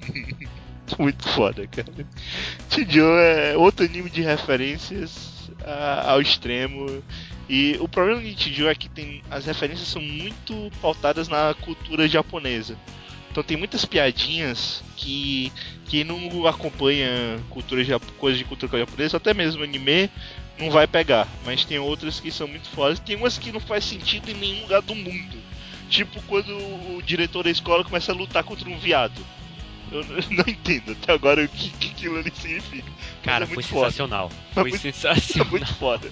[0.98, 2.06] Muito foda, cara.
[2.70, 7.02] Chijo é outro anime de referências a- ao extremo.
[7.48, 12.08] E o problema de Chijo é que tem, as referências são muito pautadas na cultura
[12.08, 12.78] japonesa.
[13.30, 15.52] Então tem muitas piadinhas que
[15.86, 17.82] quem não acompanha cultura
[18.16, 20.08] coisas de cultura japonesa, até mesmo anime,
[20.58, 21.28] não vai pegar.
[21.44, 22.98] Mas tem outras que são muito fodas.
[22.98, 25.36] Tem umas que não faz sentido em nenhum lugar do mundo.
[25.90, 26.50] Tipo quando
[26.96, 29.20] o diretor da escola começa a lutar contra um viado.
[29.92, 32.90] Eu não entendo até agora o que, que aquilo ali significa.
[33.22, 33.86] Cara, é foi foda.
[33.86, 34.30] sensacional.
[34.50, 35.50] É Foi muito- É sensacional.
[35.52, 36.10] muito foda.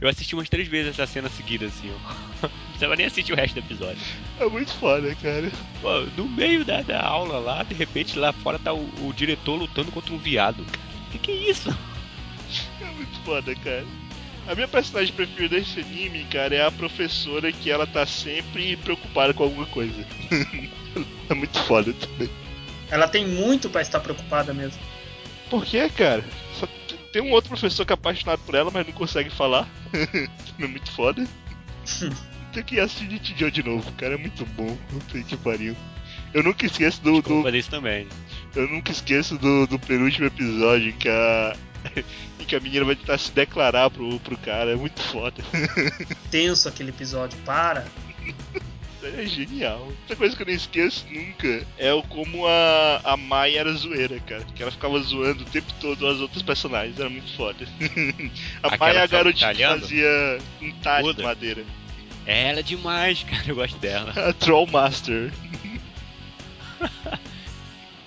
[0.00, 2.12] Eu assisti umas três vezes essa cena seguida, assim, ó.
[2.48, 4.00] Não precisava nem assistir o resto do episódio.
[4.38, 5.52] É muito foda, cara.
[5.82, 9.56] Pô, no meio da, da aula lá, de repente lá fora tá o, o diretor
[9.56, 10.64] lutando contra um viado.
[11.12, 11.76] Que que é isso?
[12.80, 13.86] É muito foda, cara.
[14.46, 19.34] A minha personagem preferida desse anime, cara, é a professora que ela tá sempre preocupada
[19.34, 20.06] com alguma coisa.
[21.28, 22.30] é muito foda também.
[22.90, 24.80] Ela tem muito pra estar preocupada mesmo.
[25.48, 26.24] Por que, cara?
[26.58, 26.66] Só
[27.12, 29.68] tem um outro professor que é apaixonado por ela, mas não consegue falar.
[30.58, 31.26] é muito foda.
[32.52, 34.14] Tem que assistir Nichijou de novo, cara.
[34.14, 34.76] É muito bom.
[34.88, 35.76] Puta que pariu.
[36.34, 37.22] Eu nunca esqueço do.
[37.22, 38.08] Vou do também.
[38.56, 41.56] eu nunca esqueço do, do penúltimo episódio que a.
[42.38, 44.72] em que a menina vai tentar se declarar pro, pro cara.
[44.72, 45.42] É muito foda.
[46.30, 47.38] Tenso aquele episódio.
[47.44, 47.84] Para.
[49.02, 49.86] é genial.
[49.86, 54.18] Outra coisa que eu não esqueço nunca é o como a, a Mai era zoeira,
[54.20, 54.44] cara.
[54.54, 56.98] Que ela ficava zoando o tempo todo as outras personagens.
[56.98, 57.66] Era muito foda.
[58.62, 61.64] a Aquela Mai é a garotinha que fazia um talho de madeira.
[62.26, 63.44] Ela é demais, cara.
[63.46, 64.12] Eu gosto dela.
[64.28, 64.66] A Troll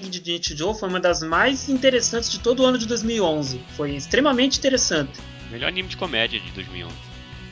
[0.06, 0.22] Master.
[0.22, 3.62] de Nichi Joe foi uma das mais interessantes de todo o ano de 2011.
[3.76, 5.20] Foi extremamente interessante.
[5.49, 6.95] Melhor anime de comédia de 2011.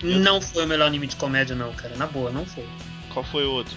[0.04, 1.96] Não foi o melhor anime de comédia, não, cara.
[1.96, 2.66] Na boa, não foi.
[3.14, 3.76] Qual foi o outro?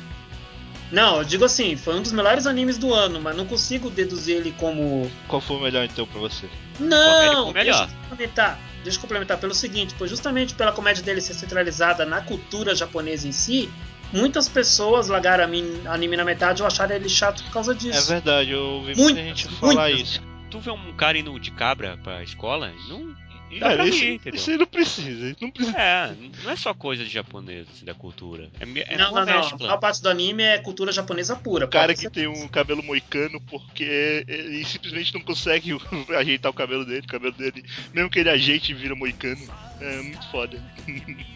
[0.90, 4.36] Não, eu digo assim, foi um dos melhores animes do ano, mas não consigo deduzir
[4.36, 5.10] ele como.
[5.28, 6.48] Qual foi o melhor então pra você?
[6.78, 7.46] Não!
[7.46, 8.60] Comédia Deixa foi eu complementar.
[8.82, 13.26] Deixa eu complementar pelo seguinte, pois justamente pela comédia dele ser centralizada na cultura japonesa
[13.26, 13.70] em si,
[14.12, 18.08] muitas pessoas largaram anime anime na metade ou acharam ele chato por causa É disso.
[18.08, 20.00] verdade, eu ouvi muita Muitas, gente falar muitas.
[20.08, 20.22] isso.
[20.50, 23.14] Tu vê um cara indo de cabra pra escola, não.
[23.58, 24.34] Dá Cara, pra isso, entendeu?
[24.34, 25.36] isso aí não precisa.
[25.40, 25.78] Não precisa.
[25.78, 28.50] É, não é só coisa de japonês, assim, da cultura.
[28.60, 29.40] É, é não, não, não.
[29.40, 31.66] A maior parte do anime é cultura japonesa pura.
[31.66, 35.76] O cara que tem um cabelo moicano porque ele simplesmente não consegue
[36.18, 37.04] ajeitar o cabelo dele.
[37.04, 39.46] O cabelo dele, mesmo que ele ajeite, vira moicano.
[39.80, 40.62] É muito foda.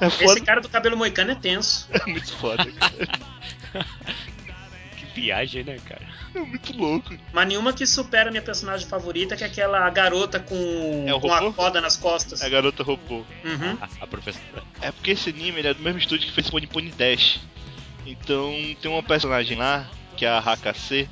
[0.00, 1.88] É Esse foda, cara do cabelo moicano é tenso.
[1.92, 2.64] é muito foda,
[5.20, 6.02] viagem, né, cara?
[6.34, 7.16] É muito louco.
[7.32, 11.32] Mas nenhuma que supera a minha personagem favorita, que é aquela garota com, É com
[11.32, 12.42] a corda nas costas.
[12.42, 13.24] É a garota robô.
[13.44, 13.78] Uhum.
[13.80, 14.62] A, a professora.
[14.80, 17.40] É porque esse anime ele é do mesmo estúdio que fez Pony Pony Dash.
[18.06, 21.08] Então tem uma personagem lá, que é a Hakase,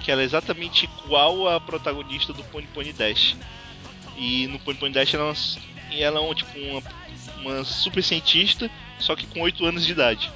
[0.00, 3.36] que ela é exatamente igual à protagonista do Pony Pony Dash.
[4.16, 5.36] E no Pony Pony Dash ela é uma,
[5.98, 6.82] ela é um, tipo uma,
[7.40, 10.30] uma super cientista, só que com 8 anos de idade.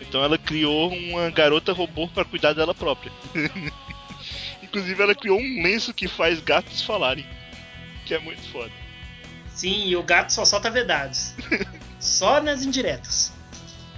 [0.00, 3.12] Então ela criou uma garota robô para cuidar dela própria.
[4.62, 7.26] Inclusive ela criou um lenço que faz gatos falarem.
[8.06, 8.70] Que é muito foda.
[9.48, 11.34] Sim, e o gato só solta verdades.
[12.00, 13.32] só nas indiretas.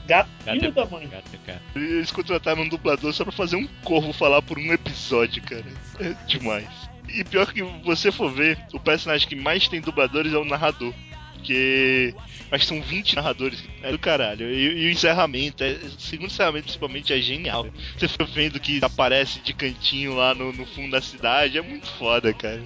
[0.07, 1.09] Gato, Gato é- da mãe.
[1.09, 1.61] gato, cara.
[1.75, 5.65] Eles contrataram um dublador só pra fazer um corvo falar por um episódio, cara.
[5.99, 6.69] É demais.
[7.09, 10.93] E pior que você for ver, o personagem que mais tem dubladores é o narrador.
[11.37, 12.15] Porque
[12.59, 13.63] que são 20 narradores.
[13.83, 14.51] É do caralho.
[14.51, 17.67] E, e o encerramento, é, o segundo encerramento principalmente é genial.
[17.99, 22.33] Você vendo que aparece de cantinho lá no, no fundo da cidade, é muito foda,
[22.33, 22.63] cara.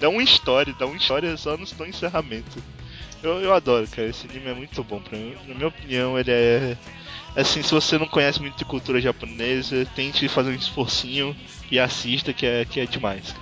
[0.00, 2.62] Dá uma história, dá uma história só no, no encerramento.
[3.22, 4.08] Eu, eu adoro, cara.
[4.08, 5.34] Esse anime é muito bom pra mim.
[5.46, 6.76] Na minha opinião, ele é.
[7.34, 11.34] Assim, se você não conhece muito de cultura japonesa, tente fazer um esforcinho
[11.70, 13.34] e assista, que é, que é demais.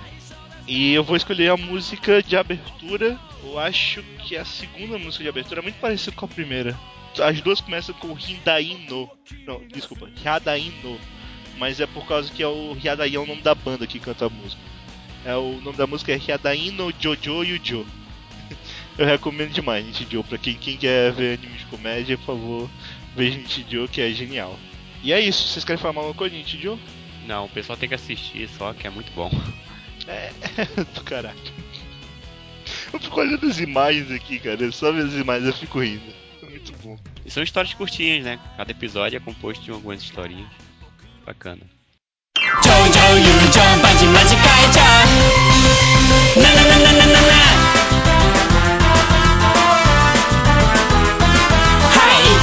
[0.65, 3.19] E eu vou escolher a música de abertura.
[3.43, 4.01] Eu acho
[4.31, 6.79] que a segunda música de abertura é muito parecida com a primeira.
[7.21, 9.09] As duas começam com Hindai no.
[9.45, 10.97] Não, desculpa, Hyadai no.
[11.57, 14.27] Mas é por causa que é o Hyadai é o nome da banda que canta
[14.27, 14.61] a música.
[15.25, 17.85] É, o nome da música é Hyadai no Jojo Yujo.
[18.97, 20.23] Eu recomendo demais Nichijou.
[20.23, 22.69] Pra quem, quem quer ver anime de comédia, por favor,
[23.13, 24.57] veja Nichijou, que é genial.
[25.03, 25.49] E é isso.
[25.49, 26.79] Vocês querem falar alguma coisa de Nichijou?
[27.27, 29.29] Não, o pessoal tem que assistir só, que é muito bom.
[30.07, 30.31] É,
[30.95, 31.37] do caralho.
[32.93, 34.61] Eu fico olhando as imagens aqui, cara.
[34.61, 36.13] Eu só ver as imagens eu fico rindo.
[36.43, 36.97] É muito bom.
[37.25, 38.39] E são histórias curtinhas, né?
[38.57, 40.49] Cada episódio é composto de algumas historinhas.
[41.25, 41.61] Bacana.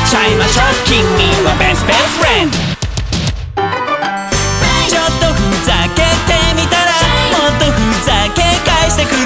[0.09, 2.51] China Shark King, me my best best friend
[4.89, 6.93] ちょっとふざけてみたら
[7.29, 7.77] もっとふ
[8.07, 9.19] ざけ返してくる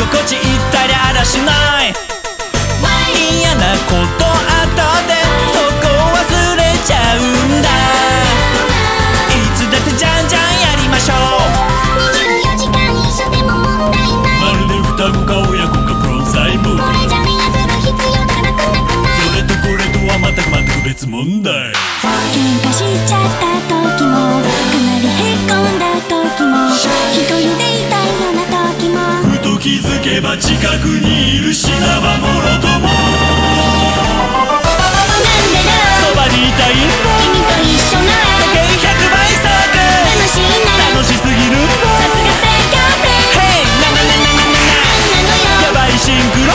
[0.00, 0.42] 心地いっ
[0.72, 1.92] たりあらしない。
[3.36, 5.12] 嫌なことあったって
[5.52, 7.68] そこ忘れちゃうんだ。
[9.28, 11.16] いつだってじゃんじゃんやりましょう。
[12.48, 14.40] 24時間一緒でも問題ない。
[14.40, 21.52] まるで双子か親子かプロサイボーグこれじゃ目当てる必要がなくなくないそれとこれとは全く全く別問題。
[22.32, 24.48] 喧嘩しちゃった時もか
[24.80, 26.88] なりへこんだ時も一
[27.28, 27.69] 人で
[29.80, 32.88] づけば近くにいる死なばもろとも。
[32.88, 32.96] な
[34.28, 35.72] んでだ
[36.04, 39.48] そばにいたいんだ君と一緒なら時計100倍速
[40.04, 41.72] 楽しいな楽しすぎるんだ。
[41.72, 43.08] さすが最強戦
[43.40, 46.52] Hey なななななななのよやばいシンクロ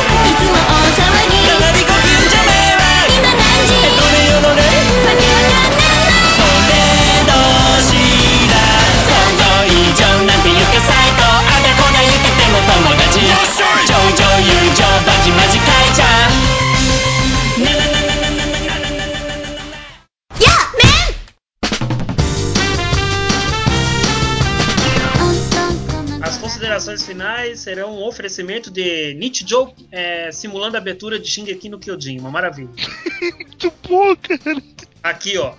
[28.16, 32.20] oferecimento de Nichijou é, simulando a abertura de Shingeki no Kyojin.
[32.20, 32.70] Uma maravilha.
[33.38, 34.64] Muito bom, cara.
[35.04, 35.54] Aqui, ó.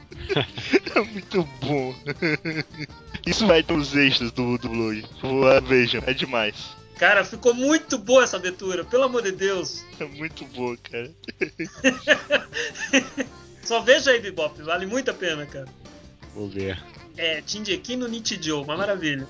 [0.94, 1.94] É muito bom.
[3.26, 5.02] Isso vai ter os extras do, do Blue.
[5.22, 6.56] Vou- Vejam, é demais.
[6.98, 9.84] Cara, ficou muito boa essa abertura, pelo amor de Deus.
[10.00, 11.10] É muito bom, cara.
[13.62, 15.68] Só veja aí, Bebop, vale muito a pena, cara.
[16.34, 16.82] Vou ver.
[17.16, 19.28] É, Shingeki no Nichijou, uma maravilha.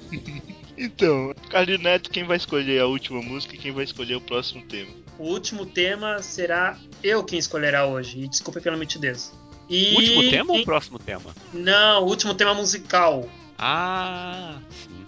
[0.76, 4.62] Então, Carlinhos Neto, quem vai escolher a última música e quem vai escolher o próximo
[4.66, 4.90] tema?
[5.18, 9.32] O último tema será eu quem escolherá hoje, e desculpa pela mitidez.
[9.68, 9.94] E...
[9.94, 11.34] O último tema ou o próximo tema?
[11.52, 13.28] Não, o último tema musical.
[13.58, 15.04] Ah, sim.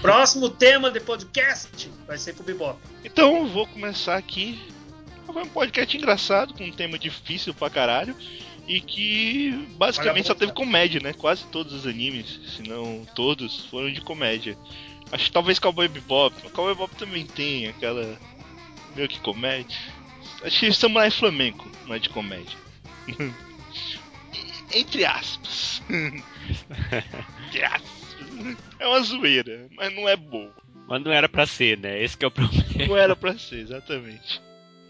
[0.00, 2.78] Próximo tema de podcast vai ser com o Bebop.
[3.04, 4.58] Então, eu vou começar aqui.
[5.26, 8.16] Foi um podcast engraçado, com um tema difícil pra caralho.
[8.66, 11.12] E que basicamente só teve comédia, né?
[11.12, 14.56] Quase todos os animes, se não todos, foram de comédia.
[15.12, 16.34] Acho que talvez Cowboy Bebop.
[16.46, 18.18] O Cowboy Bebop também tem aquela.
[18.94, 19.78] meio que comédia.
[20.42, 22.56] Acho que Samurai Flamenco não é de comédia.
[24.72, 25.82] Entre aspas.
[27.48, 28.00] Entre aspas.
[28.78, 30.54] É uma zoeira, mas não é boa.
[30.88, 32.02] Mas não era pra ser, né?
[32.02, 32.86] Esse que é o problema.
[32.88, 34.40] Não era pra ser, exatamente.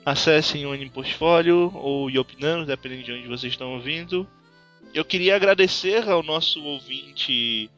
[0.04, 4.26] Acessem o Anime Portfólio ou Yopinando, dependendo de onde vocês estão ouvindo.
[4.94, 7.70] Eu queria agradecer ao nosso ouvinte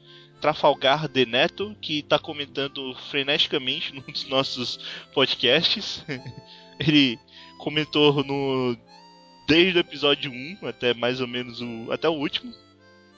[0.43, 4.79] Trafalgar de Neto, que está comentando freneticamente num dos nossos
[5.15, 6.05] podcasts.
[6.81, 7.17] Ele
[7.59, 8.77] comentou no
[9.47, 12.53] desde o episódio 1 até mais ou menos o até o último,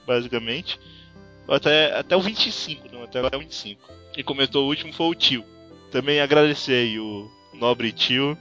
[0.05, 0.79] basicamente.
[1.47, 3.81] Até, até o 25, não, até o 25.
[4.15, 5.43] E comentou o último foi o tio.
[5.91, 8.37] Também agradecer aí o nobre tio,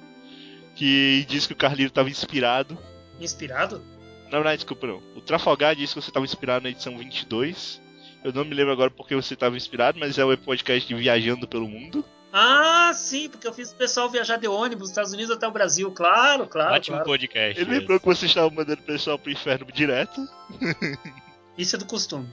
[0.77, 2.79] que disse que o Carlinho estava inspirado.
[3.19, 3.83] Inspirado?
[4.31, 5.03] Não, não, desculpa não.
[5.17, 7.81] O Trafalgar disse que você estava inspirado na edição 22.
[8.25, 11.47] Eu não me lembro agora porque você estava inspirado, mas é o podcast de Viajando
[11.47, 12.03] pelo Mundo.
[12.33, 15.53] Ah, sim, porque eu fiz o pessoal viajar de ônibus dos Estados Unidos até o
[15.53, 15.93] Brasil.
[15.93, 16.75] Claro, claro.
[16.75, 17.09] Ótimo claro.
[17.11, 17.61] podcast.
[17.61, 20.21] Ele lembrou que você estava mandando o pessoal pro inferno direto.
[21.57, 22.29] Isso é do costume.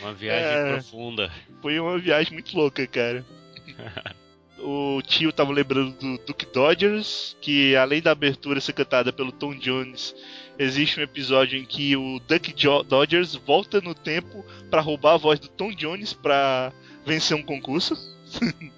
[0.00, 0.72] Uma viagem É.
[0.72, 1.30] profunda.
[1.60, 3.24] Foi uma viagem muito louca, cara.
[4.64, 9.54] O tio tava lembrando do Duke Dodgers, que além da abertura ser cantada pelo Tom
[9.54, 10.14] Jones,
[10.58, 15.18] existe um episódio em que o Duck Jo- Dodgers volta no tempo pra roubar a
[15.18, 16.72] voz do Tom Jones pra
[17.04, 17.94] vencer um concurso.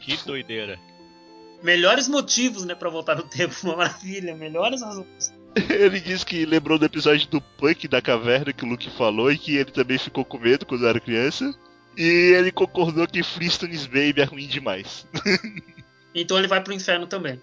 [0.00, 0.78] Que doideira.
[1.62, 3.52] Melhores motivos, né, pra voltar no tempo.
[3.64, 4.34] Uma maravilha.
[4.36, 5.34] Melhores razões.
[5.68, 9.36] Ele disse que lembrou do episódio do Punk da caverna que o Luke falou e
[9.38, 11.52] que ele também ficou com medo quando era criança.
[11.96, 15.06] E ele concordou que Flintstones Baby é ruim demais.
[16.18, 17.38] Então ele vai pro inferno também.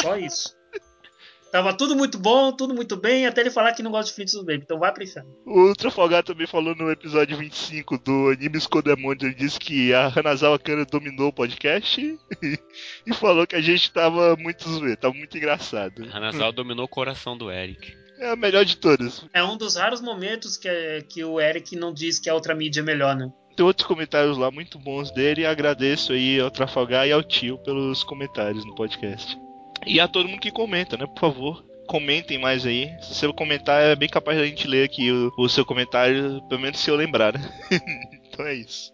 [0.00, 0.55] Só isso.
[1.52, 4.46] Tava tudo muito bom, tudo muito bem, até ele falar que não gosta de Flintstones
[4.46, 4.62] Baby.
[4.64, 5.30] Então vai pro inferno.
[5.46, 10.58] O Trafalgar também falou no episódio 25 do Animes Codemons, ele disse que a Hanazawa
[10.58, 12.00] Kana dominou o podcast
[13.06, 16.02] e falou que a gente tava muito zoeiro, tava muito engraçado.
[16.12, 17.94] Hanazal dominou o coração do Eric.
[18.18, 19.24] É a melhor de todas.
[19.32, 22.54] É um dos raros momentos que, é- que o Eric não diz que a outra
[22.54, 23.30] mídia é melhor, né?
[23.56, 27.56] Tem outros comentários lá muito bons dele e agradeço aí ao Trafalgar e ao tio
[27.58, 29.38] pelos comentários no podcast.
[29.86, 31.06] E a todo mundo que comenta, né?
[31.06, 32.92] Por favor, comentem mais aí.
[33.00, 36.60] Se você comentar, é bem capaz da gente ler aqui o, o seu comentário, pelo
[36.60, 37.40] menos se eu lembrar, né?
[38.28, 38.92] então é isso.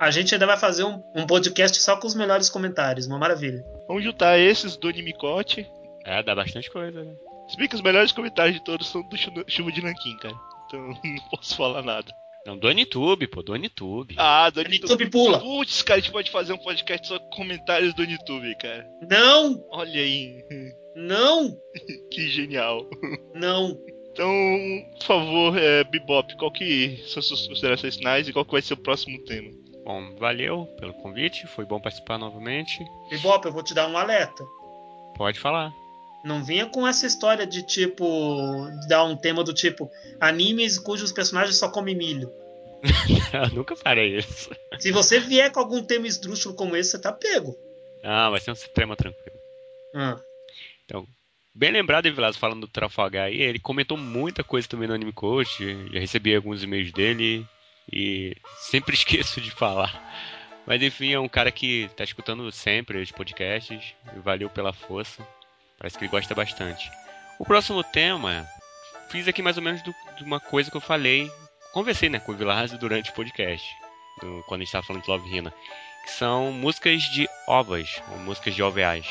[0.00, 3.64] A gente ainda vai fazer um, um podcast só com os melhores comentários, uma maravilha.
[3.88, 5.66] Vamos juntar esses do Nimicote.
[6.04, 7.12] É, dá bastante coisa, né?
[7.48, 10.34] Se bem que os melhores comentários de todos são do Chu- Chuva de Nanquim, cara.
[10.66, 12.12] Então não posso falar nada.
[12.48, 14.14] Não, do Anitube, pô, do Anitube.
[14.16, 15.38] Ah, do YouTube pula.
[15.38, 18.88] Putz, cara, a gente pode fazer um podcast só com comentários do YouTube, cara.
[19.06, 19.62] Não!
[19.70, 20.42] Olha aí,
[20.96, 21.54] Não!
[22.10, 22.88] que genial.
[23.34, 23.78] Não!
[24.10, 24.32] Então,
[24.98, 28.72] por favor, é, Bebop, qual que são suas considerações finais e qual que vai ser
[28.72, 29.50] o próximo tema?
[29.84, 32.82] Bom, valeu pelo convite, foi bom participar novamente.
[33.10, 34.42] Bebop, eu vou te dar um alerta.
[35.18, 35.70] Pode falar.
[36.24, 38.66] Não vinha com essa história de tipo.
[38.88, 39.90] dar um tema do tipo
[40.20, 42.32] animes cujos personagens só comem milho.
[43.32, 44.50] Eu nunca farei isso.
[44.78, 47.56] Se você vier com algum tema esdrúxulo como esse, você tá pego.
[48.02, 49.38] Ah, vai ser um tema tranquilo.
[49.94, 50.20] Ah,
[51.58, 55.66] Bem lembrado, Evilazo, falando do Trafalgar aí, ele comentou muita coisa também no Anime Coach,
[55.92, 57.44] já recebi alguns e-mails dele
[57.92, 59.92] e sempre esqueço de falar.
[60.64, 63.92] Mas enfim, é um cara que tá escutando sempre os podcasts
[64.22, 65.26] valeu pela força.
[65.78, 66.90] Parece que ele gosta bastante.
[67.38, 68.46] O próximo tema,
[69.10, 71.30] fiz aqui mais ou menos do- de uma coisa que eu falei,
[71.72, 73.64] conversei né, com o Vilazo durante o podcast,
[74.20, 75.54] do- quando a gente tava falando de Love Hina,
[76.04, 79.06] que são músicas de ovas, ou músicas de OVAs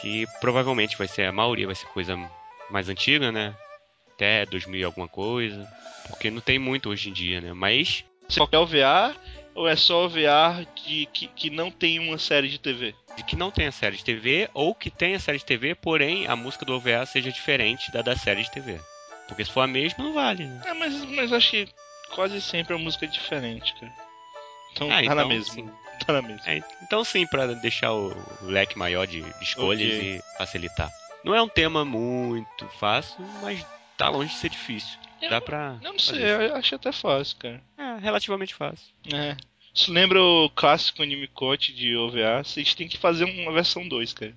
[0.00, 2.18] que provavelmente vai ser a maioria vai ser coisa
[2.70, 3.54] mais antiga, né?
[4.12, 5.66] até 2000 e alguma coisa.
[6.08, 7.52] Porque não tem muito hoje em dia, né?
[7.52, 9.14] Mas Você quer OVA
[9.54, 12.94] ou é só OVA de que, que não tem uma série de TV?
[13.16, 16.34] De que não tenha série de TV ou que tenha série de TV, porém a
[16.36, 18.80] música do OVA seja diferente da da série de TV.
[19.28, 20.62] Porque se for a mesma, não vale, né?
[20.66, 21.68] É, mas, mas acho que
[22.14, 23.92] quase sempre a música é diferente, cara.
[24.72, 25.54] Então Ah, tá então, na mesma.
[25.54, 25.70] sim.
[26.06, 26.42] Tá na mesma.
[26.46, 28.12] É, então sim, pra deixar o
[28.42, 30.16] leque maior de de escolhas Ok.
[30.16, 30.90] e facilitar.
[31.24, 33.64] Não é um tema muito fácil, mas
[33.96, 34.98] tá longe de ser difícil.
[35.22, 35.78] Eu Dá pra.
[35.82, 37.62] Eu não sei, eu acho até fácil, cara.
[37.78, 38.92] É, relativamente fácil.
[39.10, 39.34] É.
[39.74, 42.44] Isso lembra o clássico anime coach de OVA?
[42.44, 44.32] Vocês têm que fazer uma versão 2, cara.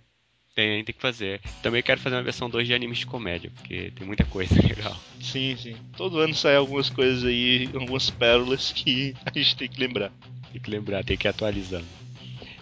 [0.55, 1.39] Tem, tem que fazer.
[1.61, 4.97] Também quero fazer uma versão 2 de animes de comédia, porque tem muita coisa legal.
[5.21, 5.77] Sim, sim.
[5.95, 10.11] Todo ano sai algumas coisas aí, algumas pérolas que a gente tem que lembrar.
[10.51, 11.85] Tem que lembrar, tem que ir atualizando.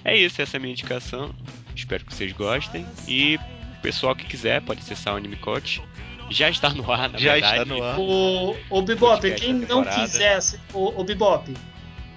[0.04, 1.34] É isso, essa é a minha indicação.
[1.74, 2.86] Espero que vocês gostem.
[3.08, 3.38] E
[3.78, 5.82] o pessoal que quiser pode acessar o Anime Coach.
[6.30, 7.62] Já está no ar, na Já verdade.
[7.62, 8.00] está no ar.
[8.00, 10.40] O, o Bebop, Podcast quem não quiser.
[10.74, 11.54] O, o Bebop,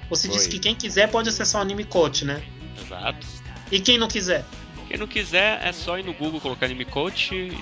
[0.09, 0.35] você Oi.
[0.35, 2.43] disse que quem quiser pode acessar o Anime Coach, né?
[2.81, 3.27] Exato.
[3.71, 4.45] E quem não quiser?
[4.89, 7.53] Quem não quiser, é só ir no Google colocar Anime Coach.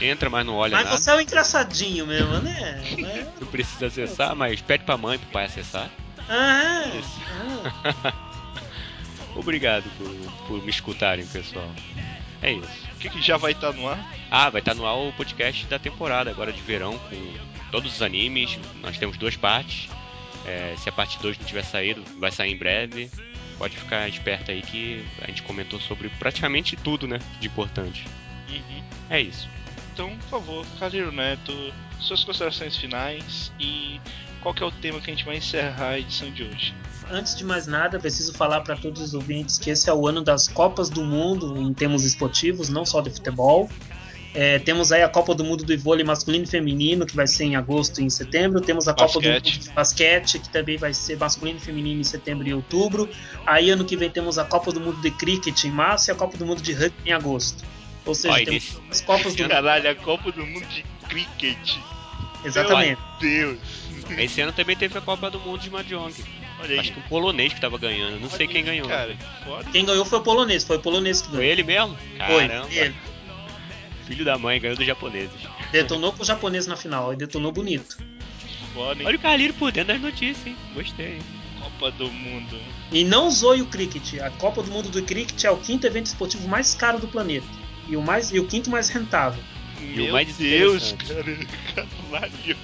[0.00, 0.96] Entra, mas não olha Mas nada.
[0.96, 2.80] você é um engraçadinho mesmo, né?
[3.04, 3.26] É.
[3.40, 5.90] Não precisa acessar, mas pede pra mãe e pro pai acessar.
[6.28, 7.20] Ah, Isso.
[7.84, 8.12] ah.
[9.34, 10.08] Obrigado por,
[10.46, 11.68] por me escutarem, pessoal.
[12.42, 12.68] É isso.
[12.94, 13.98] O que, que já vai estar no ar?
[14.30, 18.02] Ah, vai estar no ar o podcast da temporada agora de verão, com todos os
[18.02, 18.58] animes.
[18.82, 19.88] Nós temos duas partes.
[20.50, 23.08] É, se a parte 2 não tiver saído, vai sair em breve.
[23.56, 27.20] Pode ficar esperto aí que a gente comentou sobre praticamente tudo, né?
[27.38, 28.04] De importante.
[28.48, 28.82] Uhum.
[29.08, 29.48] É isso.
[29.92, 31.52] Então, por favor, Calheiro Neto,
[32.00, 34.00] suas considerações finais e
[34.40, 36.74] qual que é o tema que a gente vai encerrar a edição de hoje.
[37.10, 40.22] Antes de mais nada, preciso falar para todos os ouvintes que esse é o ano
[40.22, 43.68] das Copas do Mundo em termos esportivos, não só de futebol.
[44.32, 47.44] É, temos aí a Copa do Mundo do vôlei masculino e feminino, que vai ser
[47.44, 48.60] em agosto e em setembro.
[48.60, 49.52] Temos a Copa do Basquete.
[49.54, 53.08] Mundo de basquete, que também vai ser masculino e feminino em setembro e outubro.
[53.44, 56.14] Aí ano que vem temos a Copa do Mundo de cricket em março e a
[56.14, 57.64] Copa do Mundo de rugby em agosto.
[58.06, 59.50] Ou seja, Olha, temos esse- as Copas do Mundo.
[59.50, 61.76] Caralho, a Copa do Mundo de Cricket.
[62.44, 63.00] Exatamente.
[63.20, 63.58] Meu Deus.
[64.18, 66.14] Esse ano também teve a Copa do Mundo de Mahjong.
[66.60, 66.78] Olha aí.
[66.78, 68.18] Acho que um polonês que tava ganhando.
[68.20, 68.88] Não sei Olha quem aí, ganhou.
[68.88, 69.16] Cara.
[69.72, 71.52] Quem ganhou foi o polonês, foi o polonês que Foi ganhou.
[71.52, 71.96] ele mesmo?
[72.26, 72.68] Foi, Caramba.
[72.70, 72.94] ele.
[74.10, 75.30] Filho da mãe ganhou dos japoneses.
[75.70, 77.96] Detonou com o japonês na final, e detonou bonito.
[78.74, 79.04] Foda?
[79.04, 80.56] Olha o Carlinho por dentro das notícias, hein?
[80.74, 81.14] Gostei.
[81.14, 81.22] hein?
[81.60, 82.58] Copa do Mundo.
[82.90, 84.20] E não zoe o cricket.
[84.20, 87.46] A Copa do Mundo do Cricket é o quinto evento esportivo mais caro do planeta.
[87.88, 89.42] E o, mais, e o quinto mais rentável.
[89.80, 91.24] E o Meu mais Deus, cara.
[92.10, 92.56] Caralho.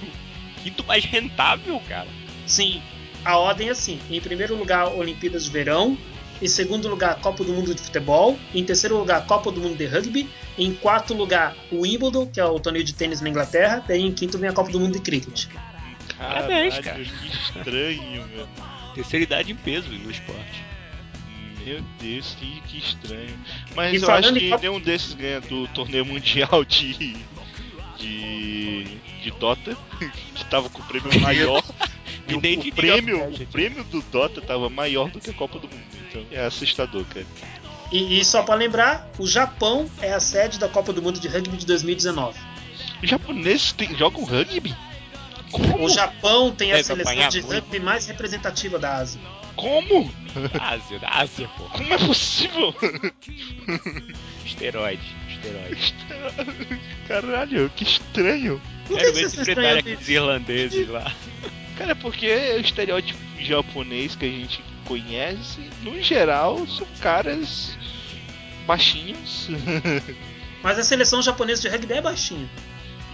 [0.63, 2.09] Quinto mais rentável, cara.
[2.45, 2.81] Sim,
[3.23, 5.97] a ordem é assim: em primeiro lugar, Olimpíadas de Verão.
[6.41, 8.37] Em segundo lugar, Copa do Mundo de Futebol.
[8.53, 10.29] Em terceiro lugar, Copa do Mundo de Rugby.
[10.57, 13.83] Em quarto lugar, o Wimbledon, que é o torneio de tênis na Inglaterra.
[13.87, 15.45] Daí em quinto vem a Copa do Mundo de Cricket.
[16.17, 17.19] Parabéns, Caralho, cara.
[17.21, 18.47] que estranho, meu.
[18.95, 20.63] Terceira idade em peso no esporte.
[21.65, 23.37] Meu Deus, que, que estranho.
[23.75, 27.15] Mas E eu acho que Copa- nenhum desses ganha do torneio mundial de.
[27.97, 28.83] De.
[29.23, 29.77] de Dota,
[30.35, 31.63] que tava com o prêmio maior.
[32.27, 35.59] e o, nem o prêmio, o prêmio do Dota tava maior do que a Copa
[35.59, 35.83] do Mundo.
[36.09, 37.25] Então é assustador, cara.
[37.91, 41.27] E, e só para lembrar, o Japão é a sede da Copa do Mundo de
[41.27, 42.37] Rugby de 2019.
[43.01, 44.75] Os japoneses tem, jogam rugby?
[45.51, 45.85] Como?
[45.85, 47.53] O Japão tem a Deve seleção de muito.
[47.53, 49.21] rugby mais representativa da Ásia.
[49.55, 50.11] Como?
[50.59, 51.63] Ásia, da Ásia, pô.
[51.65, 52.75] Como é possível?
[54.45, 55.95] Esteroide, esteroide.
[57.07, 58.61] Caralho, que estranho.
[58.87, 61.11] Quero que ver se enfrentarem aqueles irlandeses lá.
[61.77, 67.77] Cara, porque o estereótipo japonês que a gente conhece, no geral, são caras
[68.65, 69.47] baixinhos
[70.63, 72.49] Mas a seleção japonesa de rugby é baixinha.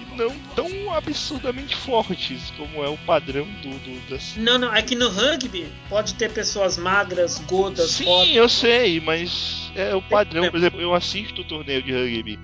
[0.02, 4.36] e não tão absurdamente fortes como é o padrão do, do das.
[4.38, 8.36] Não, não, é que no rugby pode ter pessoas magras, gordas, Sim, fortes.
[8.36, 10.50] eu sei, mas é o padrão.
[10.50, 12.40] Por exemplo, eu assisto o torneio de rugby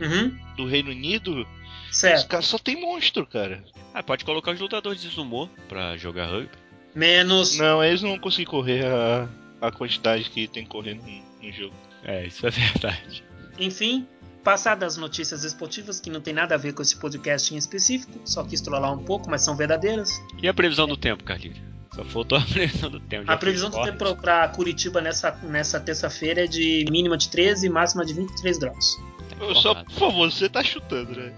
[0.00, 1.46] Uhum, do Reino Unido,
[1.90, 2.28] os certo.
[2.28, 3.64] caras só tem monstro, cara.
[3.92, 6.50] Ah, pode colocar os lutadores de sumô pra jogar rugby.
[6.94, 7.56] Menos.
[7.58, 9.28] Não, eles não conseguem correr a,
[9.60, 11.74] a quantidade que tem correndo no, no jogo.
[12.04, 13.24] É, isso é verdade.
[13.58, 14.06] Enfim,
[14.44, 18.20] passadas as notícias esportivas que não tem nada a ver com esse podcast em específico,
[18.24, 20.10] só quis trollar um pouco, mas são verdadeiras.
[20.40, 21.58] E a previsão do tempo, Carlinhos?
[21.94, 23.30] Só faltou a previsão do tempo.
[23.30, 27.70] A previsão do tempo para Curitiba nessa, nessa terça-feira é de mínima de 13 e
[27.70, 28.98] máxima de 23 graus.
[29.40, 31.32] Eu só, por favor, você tá chutando, né?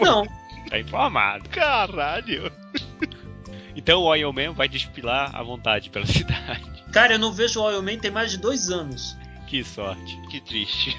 [0.00, 0.26] Não,
[0.68, 1.48] Tá informado.
[1.48, 2.52] Caralho.
[3.74, 6.64] Então o Oil Man vai despilar à vontade pela cidade.
[6.92, 9.16] cara, eu não vejo o Oil Man tem mais de dois anos.
[9.46, 10.18] Que sorte.
[10.30, 10.96] Que triste.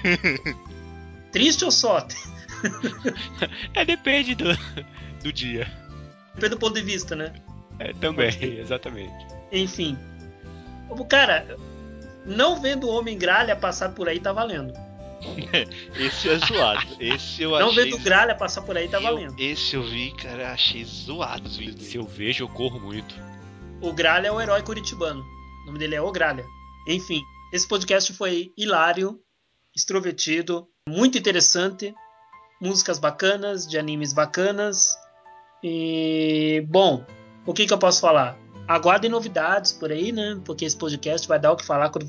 [1.32, 2.16] Triste ou sorte?
[3.74, 4.44] É, depende do,
[5.22, 5.70] do dia.
[6.34, 7.32] Depende do ponto de vista, né?
[7.80, 8.28] É, também,
[8.58, 9.26] exatamente.
[9.50, 9.98] Enfim.
[10.88, 11.56] O Cara,
[12.26, 14.72] não vendo o Homem Gralha passar por aí tá valendo.
[15.98, 16.86] Esse é zoado.
[17.00, 17.84] Esse eu Não achei.
[17.84, 19.34] vendo o Gralha passar por aí tá eu- valendo.
[19.38, 23.14] Esse eu vi, cara, achei zoado Se eu vejo, eu corro muito.
[23.80, 25.22] O Gralha é o herói curitibano.
[25.62, 26.44] O nome dele é O Gralha.
[26.88, 27.20] Enfim,
[27.52, 29.18] esse podcast foi hilário,
[29.76, 31.94] extrovertido, muito interessante.
[32.60, 34.94] Músicas bacanas, de animes bacanas.
[35.62, 37.04] E, bom,
[37.46, 38.36] o que, que eu posso falar?
[38.68, 40.38] Aguardem novidades por aí, né?
[40.44, 42.08] Porque esse podcast vai dar o que falar quando,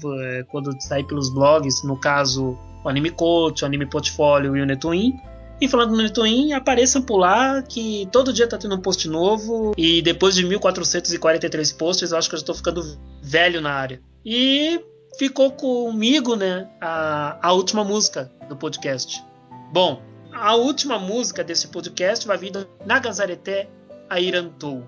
[0.50, 5.14] quando sair pelos blogs, no caso, o Anime Coach, o Anime Portfólio e o Netwin.
[5.60, 9.74] E falando no Netwin, apareçam por lá que todo dia tá tendo um post novo.
[9.78, 12.82] E depois de 1443 posts, eu acho que eu já tô ficando
[13.22, 14.02] velho na área.
[14.26, 14.84] E
[15.20, 19.24] ficou comigo, né, a, a última música do podcast.
[19.72, 20.02] Bom,
[20.34, 23.68] a última música desse podcast vai vir do Nagazarete
[24.10, 24.84] Airantou.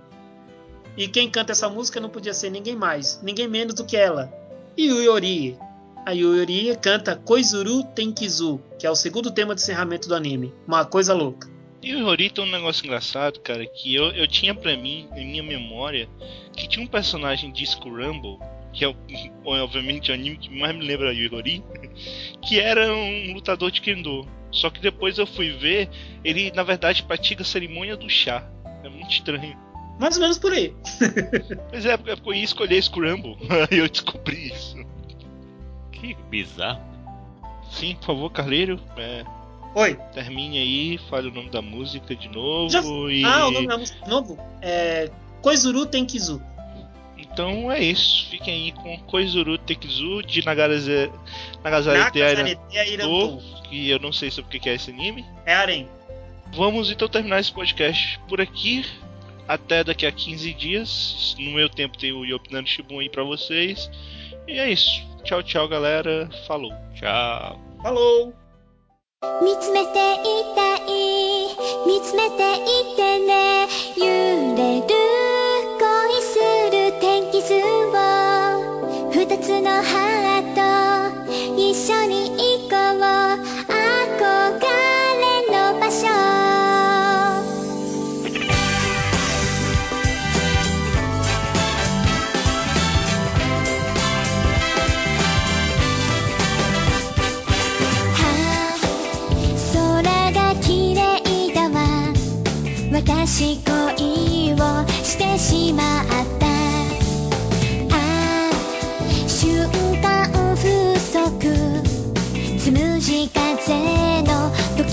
[0.96, 4.32] E quem canta essa música não podia ser ninguém mais, ninguém menos do que ela,
[4.78, 5.58] Yuyori.
[6.06, 10.54] A Yuyori canta Koizuru Tenkizu, que é o segundo tema de encerramento do anime.
[10.68, 11.50] Uma coisa louca.
[11.82, 16.08] E o um negócio engraçado, cara, que eu, eu tinha pra mim, em minha memória,
[16.54, 18.40] que tinha um personagem Disco Rumble,
[18.72, 18.88] que é
[19.46, 21.64] obviamente o anime que mais me lembra a Yuri,
[22.42, 24.26] que era um lutador de Kendo.
[24.50, 25.90] Só que depois eu fui ver,
[26.24, 28.48] ele na verdade pratica a cerimônia do chá.
[28.84, 29.58] É muito estranho.
[30.00, 30.74] Mais ou menos por aí.
[31.72, 33.38] Mas é, é porque eu ia escolher Scramble,
[33.72, 34.76] aí eu descobri isso.
[35.92, 36.82] Que bizarro.
[37.72, 39.24] Sim, por favor, Carleiro, é,
[39.76, 39.96] Oi.
[40.14, 43.24] termine aí, fale o nome da música de novo Já- e.
[43.24, 45.10] Ah, o nome da música de novo é
[45.42, 46.42] Koizuru Tenkizu.
[47.18, 48.28] Então é isso.
[48.30, 51.10] Fiquem aí com Koizuru Tekizu de Nagaraze...
[51.64, 53.42] Nagasarete Airantou.
[53.70, 55.26] que eu não sei sobre o que é esse anime.
[55.46, 55.88] É Arém.
[56.56, 58.86] Vamos então terminar esse podcast por aqui.
[59.47, 61.37] Até daqui a 15 dias.
[61.39, 63.91] No meu tempo tem o Yopinando Shibun aí pra vocês.
[64.47, 65.07] E é isso.
[65.25, 66.29] Tchau, tchau, galera.
[66.47, 66.73] Falou.
[66.95, 67.61] Tchau.
[67.83, 68.35] Falou!
[69.43, 70.89] 見つめていたい
[71.89, 73.67] 見つめていてね
[73.97, 74.05] 揺
[74.55, 74.87] れる
[75.77, 76.39] 恋す
[76.71, 77.91] る天気図を
[79.11, 80.32] 二つのハ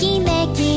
[0.00, 0.69] きにさらわれて